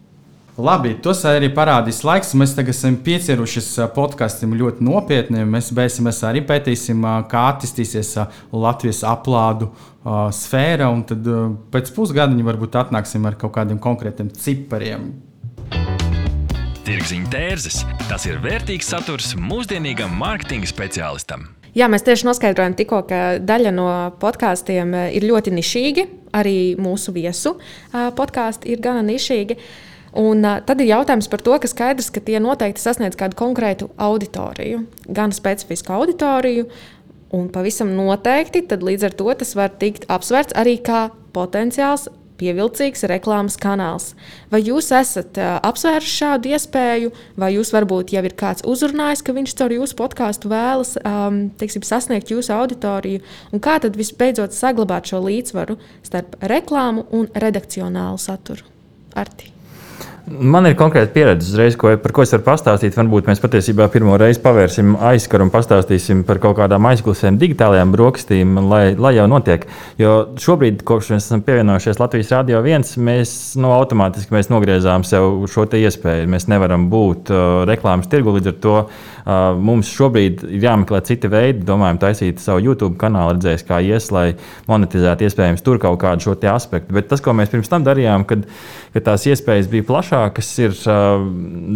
[0.53, 2.36] Labi, tas arī parādīs laiks.
[2.38, 5.41] Mēs tagad esam piecierušies podkāstam ļoti nopietni.
[5.49, 7.01] Mēs beigsimies arī pētīsim,
[7.32, 8.13] kā attīstīsies
[8.53, 9.71] Latvijas aplādu
[10.38, 10.93] sfēra.
[11.09, 11.34] Tad
[11.74, 15.32] pēc pusgada varbūt atnāksim ar kaut kādiem konkrētiem cipariem.
[16.84, 17.77] Tirziņa tērzes-
[18.09, 21.45] tas ir vērtīgs saturs mūsdienīgam mārketinga speciālistam.
[21.71, 23.86] Jā, mēs tieši noskaidrojam, tikko, ka daļa no
[24.19, 26.03] podkāstiem ir ļoti nišīgi.
[26.36, 27.55] Arī mūsu viesu
[27.93, 29.57] podkāsti ir gana nišīgi.
[30.13, 33.88] Un, uh, tad ir jautājums par to, ka skaidrs, ka tie noteikti sasniedz kādu konkrētu
[33.97, 36.67] auditoriju, gan specifisku auditoriju.
[37.31, 42.09] Un pavisam noteikti līdz ar to tas var tikt apsvērts arī kā potenciāls
[42.39, 44.11] pievilcīgs reklāmas kanāls.
[44.51, 49.38] Vai jūs esat uh, apsvēruši šādu iespēju, vai jūs varbūt jau ir kāds uzrunājis, ka
[49.38, 53.23] viņš caur jūsu podkāstu vēlas um, teiksim, sasniegt jūsu auditoriju,
[53.53, 58.65] un kā tad visbeidzot saglabāt šo līdzsvaru starp reklāmu un redakcionālu saturu?
[59.13, 59.53] Arti.
[60.24, 62.95] Man ir konkrēta pieredze, uzreiz, ko, par ko es varu pastāstīt.
[62.95, 68.55] Varbūt mēs patiesībā pirmo reizi pavērsim aizskaru un pastāstīsim par kaut kādām aizklausēm, digitālajām brokastīm,
[68.71, 69.67] lai, lai jau notiek.
[69.99, 75.43] Jo šobrīd, kopš mēs esam pievienojušies Latvijas Rādio 1, mēs nu, automātiski mēs nogriezām sev
[75.51, 76.32] šo iespēju.
[76.32, 78.78] Mēs nevaram būt uh, reklāmas tirgu līdz ar to.
[78.84, 84.09] Uh, mums šobrīd ir jāmeklē citi veidi, domājam, taisīt savu YouTube kanālu, redzēs, kā ies,
[84.11, 84.26] lai
[84.67, 86.95] monetizētu iespējams tur kaut kādu šo aspektu.
[86.95, 88.43] Bet tas, ko mēs pirms tam darījām, kad,
[88.95, 91.24] kad tās iespējas bija plašākas, ir uh,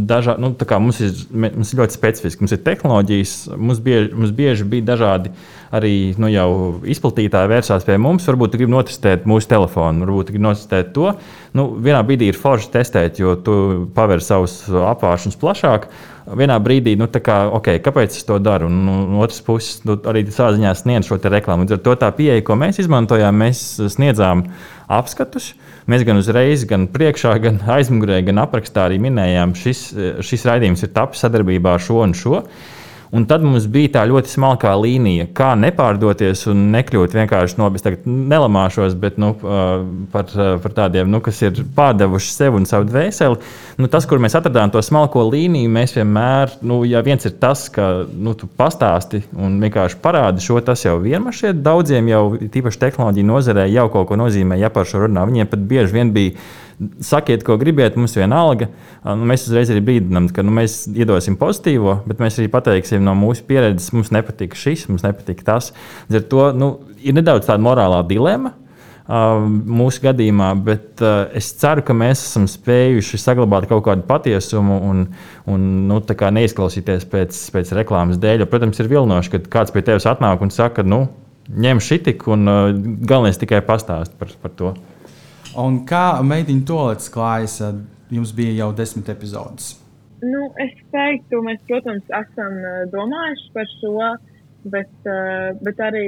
[0.10, 0.44] dažādi.
[0.44, 0.52] Nu,
[0.84, 5.32] mums, ir, mums ir ļoti specifiski, mums ir tehnoloģijas, mums bieži, mums bieži bija dažādi
[5.76, 6.50] arī nu, jau
[6.88, 8.28] izplatītāji vērsās pie mums.
[8.28, 11.14] Varbūt grib notestēt mūsu telefonu, varbūt grib notestēt to.
[11.58, 13.58] Nu, vienā brīdī ir forši testēt, jo tu
[13.96, 15.90] paver savus apgāršus plašāk
[16.36, 18.68] vienā brīdī, nu, kā, okay, kāpēc es to daru?
[18.72, 18.82] Un,
[19.14, 21.66] no otras puses, nu, arī savā ziņā sniedz šo reklāmu.
[21.66, 23.64] Līdz ar to tā pieeja, ko mēs izmantojām, mēs
[23.96, 24.48] sniedzām
[24.92, 25.54] apskatus.
[25.88, 29.86] Mēs gan uzreiz, gan priekšā, gan aizmugurē, gan aprakstā arī minējām, šis,
[30.28, 32.42] šis raidījums ir tapis sadarbībā ar šo un šo.
[33.16, 37.86] Un tad mums bija tā ļoti smalkā līnija, kā nepārdoties un nekļūt vienkārši no, es
[37.86, 39.32] tagad nelamāšos, bet nu,
[40.12, 40.28] par,
[40.64, 43.40] par tādiem, nu, kas ir pārdevuši sev un savu dvēseli.
[43.80, 47.68] Nu, tas, kur mēs atradām to smalko līniju, mēs vienmēr, nu, ja viens ir tas,
[47.72, 52.84] ka nu, tu pastāsti un vienkārši parādi šo, tas jau vienmēr šeit daudziem jau, tīpaši
[52.88, 55.24] tehnoloģiju nozarē, jau kaut ko nozīmē, ja par šo runā.
[55.30, 56.36] Viņiem pat bieži vien bija
[57.02, 58.70] sakiet, ko gribiet, mums vienalga.
[59.06, 63.16] Nu, mēs uzreiz arī brīdinām, ka nu, mēs iedosim pozitīvo, bet mēs arī pateiksim no
[63.18, 65.74] mūsu pieredzes, mums nepatīk šis, mums nepatīk tas.
[66.08, 66.72] Līdz ar to nu,
[67.02, 68.54] ir nedaudz tāda morālā dilema.
[68.54, 68.66] Uh,
[69.08, 71.02] mūsu gadījumā, bet
[71.36, 75.06] es ceru, ka mēs esam spējuši saglabāt kaut kādu patiesumu un,
[75.48, 78.44] un nu, neizklausīties pēc, pēc reklāmas dēļ.
[78.44, 81.06] Jo, protams, ir vilnoši, kad kāds pie tevis atnāk un saka, nu,
[81.48, 82.52] ņem šitik, un
[83.08, 84.76] galvenais tikai pastāst par, par to.
[85.58, 87.60] Un kā meitiņa toalets klājas?
[88.14, 89.74] Jums bija jau desmit epizodes.
[90.24, 92.54] Nu, es teiktu, mēs, protams, esam
[92.94, 94.12] domājuši par šo,
[94.74, 95.10] bet,
[95.66, 96.06] bet arī,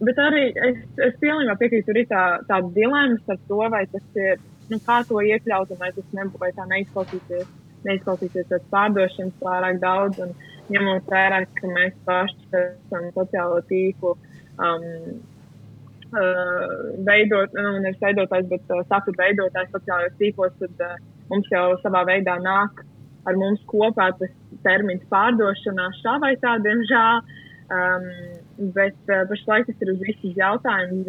[0.00, 4.40] bet arī es, es pilnībā piekrītu, ir tā, tāda dilemma par to, vai tas ir,
[4.70, 7.50] nu, kā to iekļaut, vai tas nebūtu, vai tā neizklausīsies,
[7.88, 10.32] neizklausīsies pēc pārdošanas pārāk daudz, un
[10.70, 14.88] ņemot vērā, ka mēs paši esam sociālo tīklu um,
[17.06, 20.96] veidot, nu, nevis veidotājs, bet uh, satura veidotājs sociālajos tīklos, tad uh,
[21.30, 22.82] mums jau savā veidā nāk
[23.28, 24.32] ar mums kopā tas
[24.64, 27.22] termins pārdošanā šā vai tā, diemžēl.
[27.70, 28.06] Um,
[28.74, 31.06] bet uh, pašlaik tas ir uz visas jautājumus.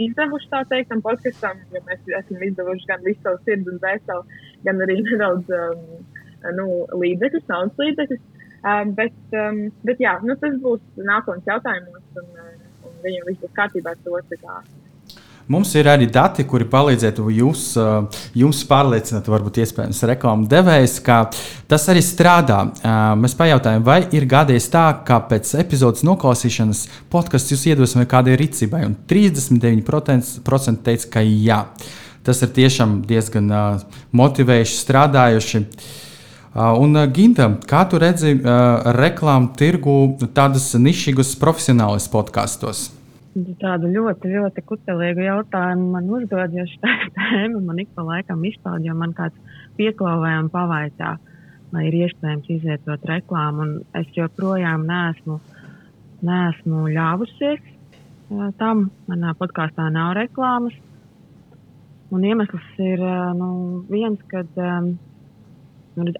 [0.00, 4.38] Izdevuši tā teikt, tam podkastam, jo mēs esam izdevuši gan visu savu sirdi un vēstuli,
[4.64, 5.82] gan arī nedaudz um,
[6.56, 6.68] nu,
[7.02, 8.22] līdzekļus, naudas līdzekļus.
[8.66, 12.06] Um, bet, um, bet jā, nu, tas būs nākamais jautājums.
[12.22, 12.55] Un, uh,
[13.04, 14.18] viņam viss būs kārtībā ar to.
[15.46, 21.20] Mums ir arī dati, kuri palīdzētu jūs, uh, jums pārliecināt, varbūt iespējams, reklāmas devējs, ka
[21.70, 22.64] tas arī strādā.
[22.80, 26.80] Uh, mēs pajautājām, vai ir gadījis tā, ka pēc epizodes noklausīšanas
[27.14, 31.60] podkāsts jūs iedvesmoja kādai rīcībai, un 39% teica, ka jā.
[32.26, 33.86] Tas ir tiešām diezgan uh,
[34.18, 35.62] motivējuši, strādājuši.
[36.56, 38.30] Un, Ginta, kā tu redzi
[38.96, 39.96] reklāmu tirgu
[40.32, 42.86] tādas nišīgas profesionālas podkastos?
[43.60, 48.80] Tādu ļoti, ļoti kutelīgu jautājumu man uzdod, jo šī tēma man ik pa laikam izpaud,
[48.88, 49.36] jo man kāds
[49.76, 51.10] pieklauvē un pavaicā,
[51.74, 55.36] vai ir iespējams izvietot reklāmu, un es joprojām neesmu,
[56.24, 57.60] neesmu ļāvusies
[58.56, 58.86] tam.
[59.10, 60.80] Manā podkāstā nav reklāmas.
[62.14, 63.02] Un iemesls ir
[63.36, 63.50] nu,
[63.90, 64.94] viens, kad um,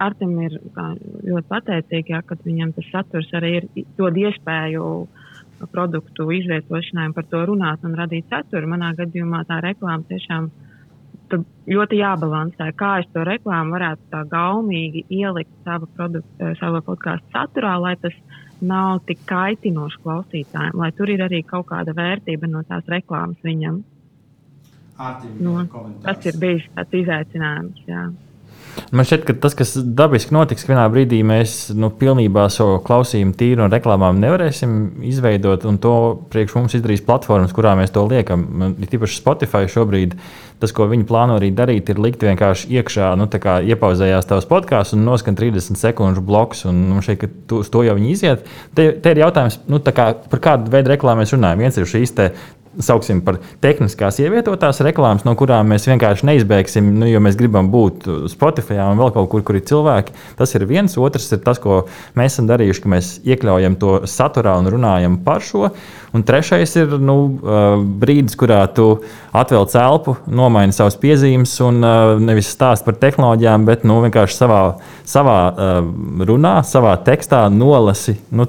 [0.00, 3.66] Artim ir ļoti pateicīgi, ja, ka viņam tas saturs arī ir
[3.98, 5.26] dod iespēju uh,
[5.72, 8.68] produktu izvietošanai un par to runāt un radīt saturu.
[8.68, 10.50] Manā gadījumā tā reklāma tiešām
[11.66, 17.74] ļoti jābalansē, kā es to reklāmu varētu tā gaumīgi ielikt sava, produkta, sava podkāstu saturā,
[17.82, 18.14] lai tas
[18.60, 23.82] nav tik kaitinoši klausītājiem, lai tur ir arī kaut kāda vērtība no tās reklāmas viņam.
[24.96, 26.04] Ārtim, Nu, komentārs.
[26.06, 27.82] tas ir bijis tāds izaicinājums.
[27.90, 28.06] Jā.
[28.92, 33.34] Man šķiet, ka tas, kas dabiski notiks, ka vienā brīdī mēs nu, pilnībā savu klausījumu
[33.38, 35.94] tīru no reklāmām nevarēsim izveidot, un to
[36.32, 38.44] priekš mums izdarīs platformas, kurā mēs to liekam.
[38.62, 40.18] Man Ir tīpaši Spotify šobrīd.
[40.60, 44.46] Tas, ko viņi plāno arī darīt, ir likt vienkārši iekšā, nu, tā kā iepauzējās tavs
[44.48, 46.64] podkāsts un noskan 30 sekundžu bloks.
[46.70, 48.46] Un, nu, šeit, ka tu, uz to jau viņi iziet.
[48.76, 51.60] Te, te ir jautājums, nu, kā, par kādu veidu reklāmu mēs runājam.
[51.66, 52.16] Viens ir šīs
[52.82, 58.06] sauksim par tehniskās ievietotās reklāmas, no kurām mēs vienkārši neizbēgsim, nu, jo mēs gribam būt
[58.32, 60.14] Spotify un vēl kaut kur, kur ir cilvēki.
[60.38, 60.96] Tas ir viens.
[61.00, 61.84] Otrs ir tas, ko
[62.18, 65.70] mēs esam darījuši, ka mēs iekļaujam to saturā un runājam par šo.
[66.16, 67.16] Un trešais ir nu,
[68.00, 68.88] brīdis, kurā tu
[69.36, 71.82] atvelc elpu, nomaini savas piezīmes un
[72.24, 74.62] nevis stāst par tehnoloģijām, bet nu, vienkārši savā,
[75.08, 75.38] savā
[76.28, 78.16] runā, savā tekstā nolasi.
[78.30, 78.48] Nu,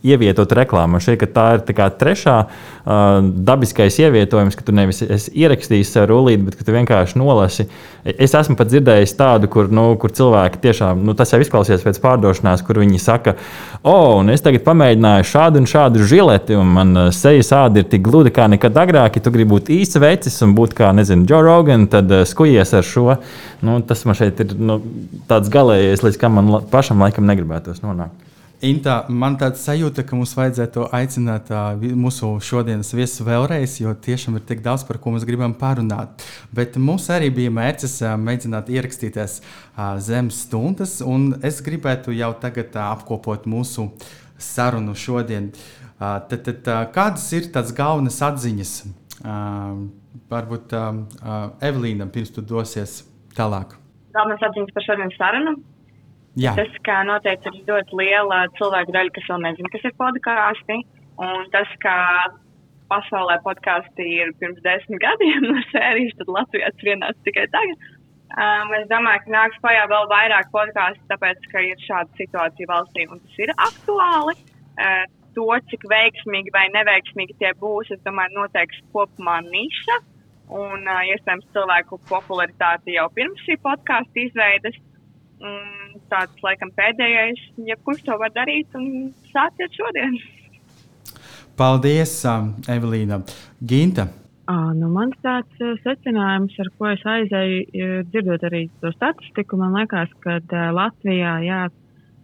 [0.00, 0.96] Ievietot reklāmu.
[1.20, 6.46] Ka tā ir tā trešā uh, dabiskais ievietojums, ka tu nevis esi ierakstījis savu rullīti,
[6.46, 7.66] bet tu vienkārši nolasi.
[8.00, 12.00] Es esmu pat dzirdējis tādu, kur, nu, kur cilvēki tiešām, nu, tas jau izklausās pēc
[12.00, 13.34] pārdošanās, kur viņi saka,
[13.82, 17.82] o, oh, un es tagad pamēģināju šādu un šādu žileti, un man uh, sejas āda
[17.82, 19.20] ir tik gluda kā nekad agrāk.
[19.20, 22.72] Ja tu gribi būt īsts vecis un būt kā, nezinu, Joe Rogan, tad uh, skujies
[22.72, 23.20] ar šo.
[23.60, 24.80] Nu, tas man šeit ir nu,
[25.28, 28.29] tāds galējais, līdz kam man pašam laikam negribētos nonākt.
[28.60, 34.36] Inta, man tāds sajūta, ka mums vajadzētu aicināt uh, mūsu šodienas viesus vēlreiz, jo tiešām
[34.36, 36.20] ir tik daudz, par ko mēs gribam parunāt.
[36.52, 42.34] Bet mums arī bija mērķis uh, mēģināt ierakstīties uh, zem stundas, un es gribētu jau
[42.42, 43.88] tagad uh, apkopot mūsu
[44.36, 45.48] sarunu šodien.
[45.96, 48.76] Uh, tad, tad, uh, kādas ir tās galvenās atziņas?
[49.24, 49.86] Uh,
[50.28, 53.06] varbūt um, uh, Evelīna, pirms tu dosies
[53.40, 53.78] tālāk.
[54.12, 55.60] Galvenais atziņas par šodienas sarunu.
[56.38, 60.76] Jā, Tas, kā noteikti ir ļoti liela cilvēku daļa, kas vēl nezina, kas ir podkāsti.
[61.20, 61.96] Un tas, kā
[62.90, 67.88] pasaulē podkāsti ir pirms desmit gadiem no sērijas, tad Latvijā tas ienāca tikai tagad.
[68.30, 73.08] Um, es domāju, ka nāks klajā vēl vairāk podkāstu, tāpēc, ka ir šāda situācija valstī
[73.10, 74.36] un tas ir aktuāli.
[74.78, 75.02] Uh,
[75.34, 79.98] to, cik veiksmīgi vai neveiksmīgi tie būs, es domāju, noteiks kopumā niša.
[80.50, 84.78] Un uh, iespējams cilvēku popularitāti jau pirms šī podkāstu izveides.
[85.42, 85.79] Mm,
[86.10, 90.16] tāds, laikam, pēdējais, jebkurš to var darīt un sāciet šodien.
[91.60, 93.20] paldies, um, Evelīna.
[93.60, 94.08] Ginta.
[94.50, 99.76] À, nu, mans tāds secinājums, ar ko es aizēju, ir dzirdot arī to statistiku, man
[99.78, 100.40] liekas, ka
[100.74, 101.60] Latvijā, jā,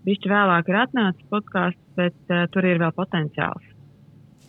[0.07, 3.72] bišķi vēlāk ir atnācis podkāsts, bet uh, tur ir vēl potenciāls.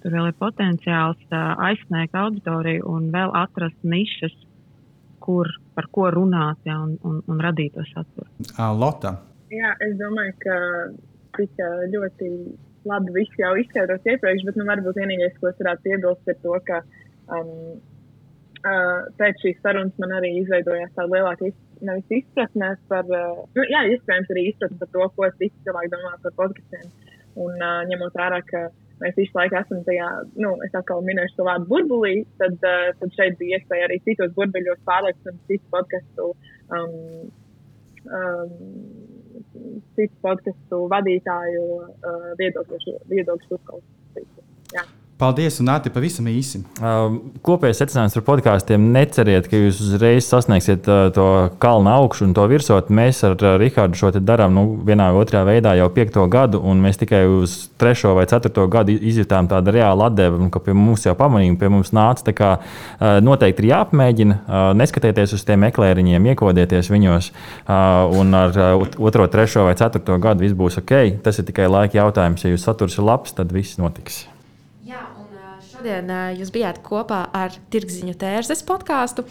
[0.01, 4.35] Tur vēl ir potenciāls uh, aizsniegt auditoriju un vēl atrast nišas,
[5.21, 8.29] kur, par ko runāt ja, un, un, un radīt to saturu.
[8.79, 9.17] Lota.
[9.53, 10.55] Jā, es domāju, ka
[11.37, 12.31] tika ļoti
[12.87, 16.55] labi viss jau izskaidrots iepriekš, bet nu, varbūt vienīgais, ko es varētu piebilst, ir to,
[16.67, 16.81] ka
[17.35, 17.53] um,
[18.63, 21.55] uh, pēc šīs sarunas man arī izveidojās tāda lielāka iz,
[21.87, 26.13] nevis izpratne par, uh, nu, jā, iespējams arī izpratne par to, ko citi cilvēki domā
[26.25, 26.91] par podkastiem.
[27.37, 28.67] Un uh, ņemot vērā, ka
[28.99, 30.07] mēs visu laiku esam tajā,
[30.41, 34.33] nu, es atkal minēšu to vārdu burbulī, tad, uh, tad šeit bija iespēja arī citos
[34.37, 36.31] burbuļos pārliekt un citu podkastu.
[36.73, 37.29] Um,
[38.11, 38.53] um,
[39.97, 44.45] citu podkāstu vadītāju uh, viedokļus, viedokļus uzklausīt.
[45.17, 46.59] Paldies, un Nāti, pavisam īsi.
[46.77, 51.25] Um, Kopējais secinājums par podkāstiem- neceriet, ka jūs uzreiz sasniegsiet uh, to
[51.57, 52.91] kalnu augšu un to virsot.
[52.93, 56.83] Mēs ar uh, Rahādu šo darām nu, vienā vai otrā veidā jau piekto gadu, un
[56.85, 61.09] mēs tikai uz trešo vai ceturto gadu izjutām tādu reālu atdevi, un ka pie mums
[61.09, 62.21] jau pamanījumi pie mums nāca.
[62.29, 67.33] Tā kā uh, noteikti ir jāpamēģina, uh, neskatieties uz tiem eklēriņiem, iekodieties viņos,
[67.65, 71.23] uh, un ar uh, otro, trešo vai ceturto gadu viss būs ok.
[71.25, 72.45] Tas ir tikai laika jautājums.
[72.45, 74.27] Ja jūs saturs ir labs, tad viss notiks.
[75.77, 79.27] Šodien jūs bijāt kopā ar Tirgziņu tērzes podkāstu.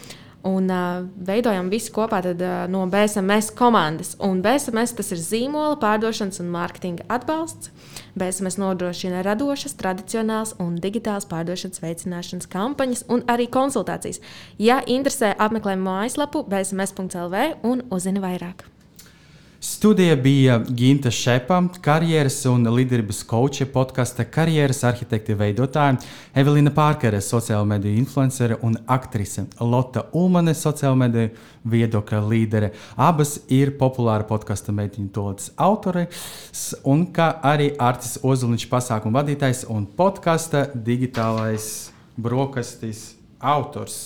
[0.47, 4.13] Un uh, veidojam visu kopā tad, uh, no BSMS komandas.
[4.23, 7.73] Un BSMS tas ir zīmola, pārdošanas un mārketinga atbalsts.
[8.15, 14.23] BSMS nodrošina radošas, tradicionālas un digitālas pārdošanas veicināšanas kampaņas un arī konsultācijas.
[14.55, 18.69] Ja interesē, apmeklē mājaslapu bsms.lv un uzzini vairāk.
[19.67, 25.97] Studija bija Ginta Šepa, karjeras un līderības koče podkāsta karjeras arhitekte veidotāja,
[26.39, 31.33] Evelīna Pārkere, sociālo mediju influencere un aktrise, Lotte Ulmane, sociālo mediju
[31.67, 32.71] viedokļa līdere.
[32.95, 39.83] Abas ir populāra podkāstu meitiņu tolas autores, un kā arī Artis Ozoliņš, pasākumu vadītājs un
[39.99, 43.09] podkāsta digitālais brokastis
[43.43, 44.05] autors.